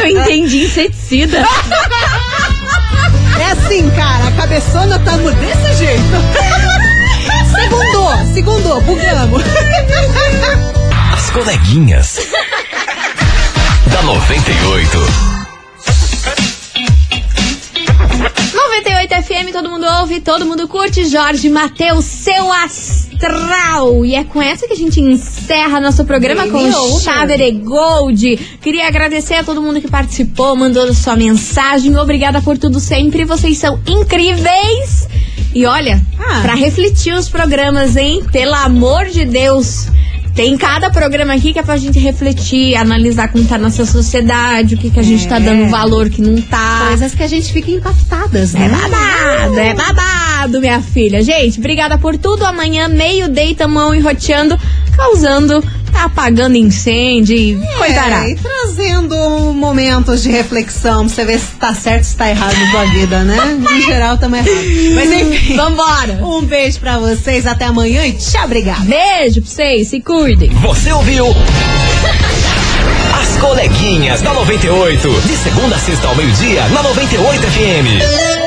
Eu 0.00 0.06
entendi 0.08 0.64
inseticida. 0.64 1.38
É 3.38 3.44
assim, 3.52 3.88
cara, 3.90 4.28
a 4.28 4.32
cabeçona 4.32 4.98
tá 4.98 5.16
desse 5.16 5.74
jeito. 5.78 6.02
Segundou, 7.54 8.34
segundou, 8.34 8.80
bugamos. 8.82 9.42
As 11.12 11.30
coleguinhas. 11.30 12.18
da 13.86 14.02
98. 14.02 14.98
98 18.54 19.22
FM, 19.22 19.52
todo 19.52 19.70
mundo 19.70 19.86
ouve, 19.86 20.20
todo 20.20 20.46
mundo 20.46 20.68
curte. 20.68 21.04
Jorge 21.06 21.48
Mateus, 21.48 22.04
seu 22.04 22.52
astral. 23.26 24.04
E 24.04 24.14
é 24.14 24.24
com 24.24 24.40
essa 24.40 24.66
que 24.66 24.72
a 24.72 24.76
gente 24.76 25.00
encerra 25.00 25.80
nosso 25.80 26.04
programa 26.04 26.46
com 26.48 27.00
chave 27.00 27.36
de 27.36 27.50
gold. 27.60 28.36
Queria 28.60 28.86
agradecer 28.86 29.34
a 29.34 29.44
todo 29.44 29.62
mundo 29.62 29.80
que 29.80 29.88
participou, 29.88 30.56
mandou 30.56 30.92
sua 30.94 31.16
mensagem. 31.16 31.96
Obrigada 31.96 32.40
por 32.40 32.56
tudo 32.58 32.80
sempre. 32.80 33.24
Vocês 33.24 33.58
são 33.58 33.78
incríveis. 33.86 35.08
E 35.54 35.66
olha, 35.66 36.00
Ah. 36.18 36.40
pra 36.42 36.54
refletir 36.54 37.12
os 37.14 37.28
programas, 37.28 37.96
hein? 37.96 38.22
Pelo 38.32 38.54
amor 38.54 39.06
de 39.06 39.24
Deus. 39.24 39.86
Tem 40.34 40.56
cada 40.56 40.90
programa 40.90 41.34
aqui 41.34 41.52
que 41.52 41.58
é 41.58 41.62
pra 41.62 41.76
gente 41.76 41.98
refletir, 41.98 42.74
analisar 42.76 43.28
como 43.28 43.44
tá 43.44 43.58
nossa 43.58 43.84
sociedade, 43.84 44.74
o 44.74 44.78
que, 44.78 44.90
que 44.90 44.98
a 45.00 45.02
gente 45.02 45.26
tá 45.28 45.36
É. 45.36 45.40
dando 45.40 45.68
valor 45.68 46.08
que 46.08 46.22
não 46.22 46.40
tá. 46.40 46.86
Coisas 46.88 47.14
que 47.14 47.22
a 47.22 47.26
gente 47.28 47.52
fica 47.52 47.70
impactadas, 47.70 48.52
né? 48.52 48.66
É 48.66 48.68
babado, 48.68 49.58
é 49.58 49.74
babado, 49.74 50.60
minha 50.60 50.80
filha. 50.80 51.22
Gente, 51.22 51.58
obrigada 51.58 51.98
por 51.98 52.16
tudo. 52.16 52.44
Amanhã, 52.44 52.88
meio-day, 52.88 53.54
tamo 53.54 53.94
enroteando, 53.94 54.56
causando, 54.96 55.60
tá 55.62 55.68
apagando 56.04 56.56
incêndio 56.56 57.36
e 57.36 57.60
coisa 57.76 58.00
arada. 58.00 58.26
É, 58.26 58.30
e 58.30 58.34
trazendo 58.36 59.16
momentos 59.54 60.22
de 60.22 60.30
reflexão 60.30 61.06
pra 61.06 61.14
você 61.14 61.24
ver 61.24 61.38
se 61.38 61.46
tá 61.56 61.74
certo 61.74 62.04
se 62.04 62.16
tá 62.16 62.28
errado 62.30 62.56
na 62.58 62.70
sua 62.70 62.84
vida, 62.86 63.22
né? 63.24 63.58
Em 63.72 63.82
geral, 63.82 64.16
tamo 64.18 64.36
errado. 64.36 64.50
Mas 64.94 65.12
enfim. 65.12 65.56
Vambora. 65.56 66.20
Um 66.22 66.42
beijo 66.42 66.78
pra 66.80 66.98
vocês, 66.98 67.46
até 67.46 67.66
amanhã 67.66 68.06
e 68.06 68.12
tchau, 68.14 68.44
obrigada. 68.44 68.80
Beijo 68.80 69.42
pra 69.42 69.50
vocês, 69.50 69.88
se 69.88 70.00
cuidem. 70.00 70.50
Você 70.50 70.92
ouviu? 70.92 71.26
As 73.20 73.36
coleguinhas 73.38 74.22
da 74.22 74.32
98. 74.32 75.20
De 75.26 75.36
segunda 75.36 75.76
a 75.76 75.78
sexta 75.78 76.08
ao 76.08 76.14
meio-dia, 76.16 76.66
na 76.68 76.82
98 76.82 77.42
FM. 77.42 78.39